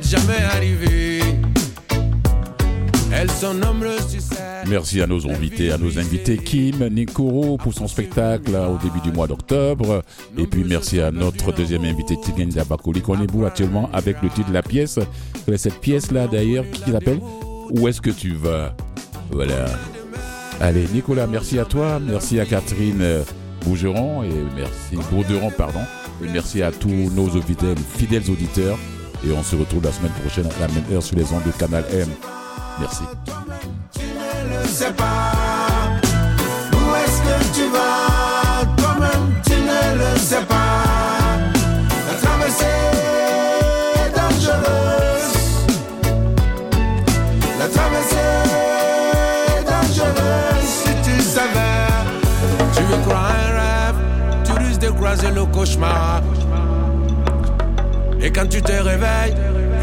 [0.02, 1.20] Jamais arrivé.
[3.12, 4.36] Elles sont nombreuses, tu sais.
[4.68, 9.12] Merci à nos invités, à nos invités Kim Nikoro pour son spectacle au début du
[9.12, 10.04] mois d'octobre.
[10.38, 14.50] Et puis merci à notre deuxième invité Tigen Bakoli qu'on est actuellement avec le titre
[14.50, 15.00] de la pièce.
[15.58, 17.20] Cette pièce-là d'ailleurs qui s'appelle
[17.72, 18.76] Où est-ce que tu vas?
[19.32, 19.66] Voilà.
[20.62, 23.24] Allez Nicolas, merci à toi, merci à Catherine
[23.66, 25.82] Bougeron et merci Bauderon, pardon.
[26.24, 27.30] Et merci à tous nos
[27.98, 28.78] fidèles auditeurs.
[29.26, 31.52] Et on se retrouve la semaine prochaine à la même heure sur les ondes de
[31.52, 32.08] Canal M.
[32.80, 33.04] Merci.
[33.94, 35.34] Tu ne le sais pas.
[36.74, 40.84] Où est-ce que tu vas Toi-même, tu ne le sais pas.
[42.08, 42.66] La traversée
[43.96, 45.34] est dangereuse.
[47.60, 48.16] La traversée
[49.58, 50.64] est dangereuse.
[50.64, 51.88] Si tu savais,
[52.74, 53.40] tu veux croire
[55.00, 56.22] croiser le cauchemar.
[58.22, 59.36] Et quand tu te réveilles,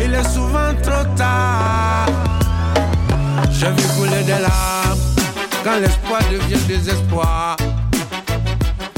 [0.05, 2.07] il est souvent trop tard.
[3.51, 4.99] J'ai vu couler des larmes
[5.65, 7.57] quand l'espoir devient désespoir.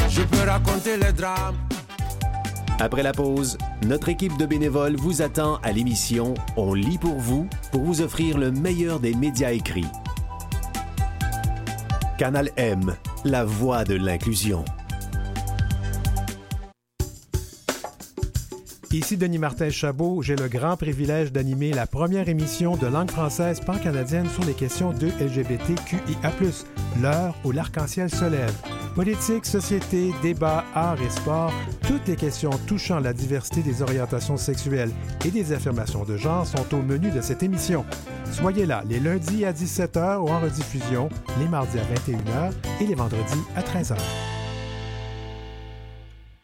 [0.09, 1.57] Je peux raconter les drames.
[2.81, 7.49] Après la pause, notre équipe de bénévoles vous attend à l'émission On lit pour vous
[7.73, 9.87] pour vous offrir le meilleur des médias écrits.
[12.19, 14.65] Canal M, la voix de l'inclusion.
[18.91, 23.61] Ici Denis Martin Chabot, j'ai le grand privilège d'animer la première émission de langue française
[23.61, 26.33] pan-canadienne sur les questions de LGBTQIA+,
[27.03, 28.55] l'heure où l'arc-en-ciel se lève.
[28.95, 31.53] Politique, société, débat, art et sport,
[31.87, 34.91] toutes les questions touchant la diversité des orientations sexuelles
[35.27, 37.85] et des affirmations de genre sont au menu de cette émission.
[38.33, 42.95] Soyez là les lundis à 17h ou en rediffusion, les mardis à 21h et les
[42.95, 43.99] vendredis à 13h.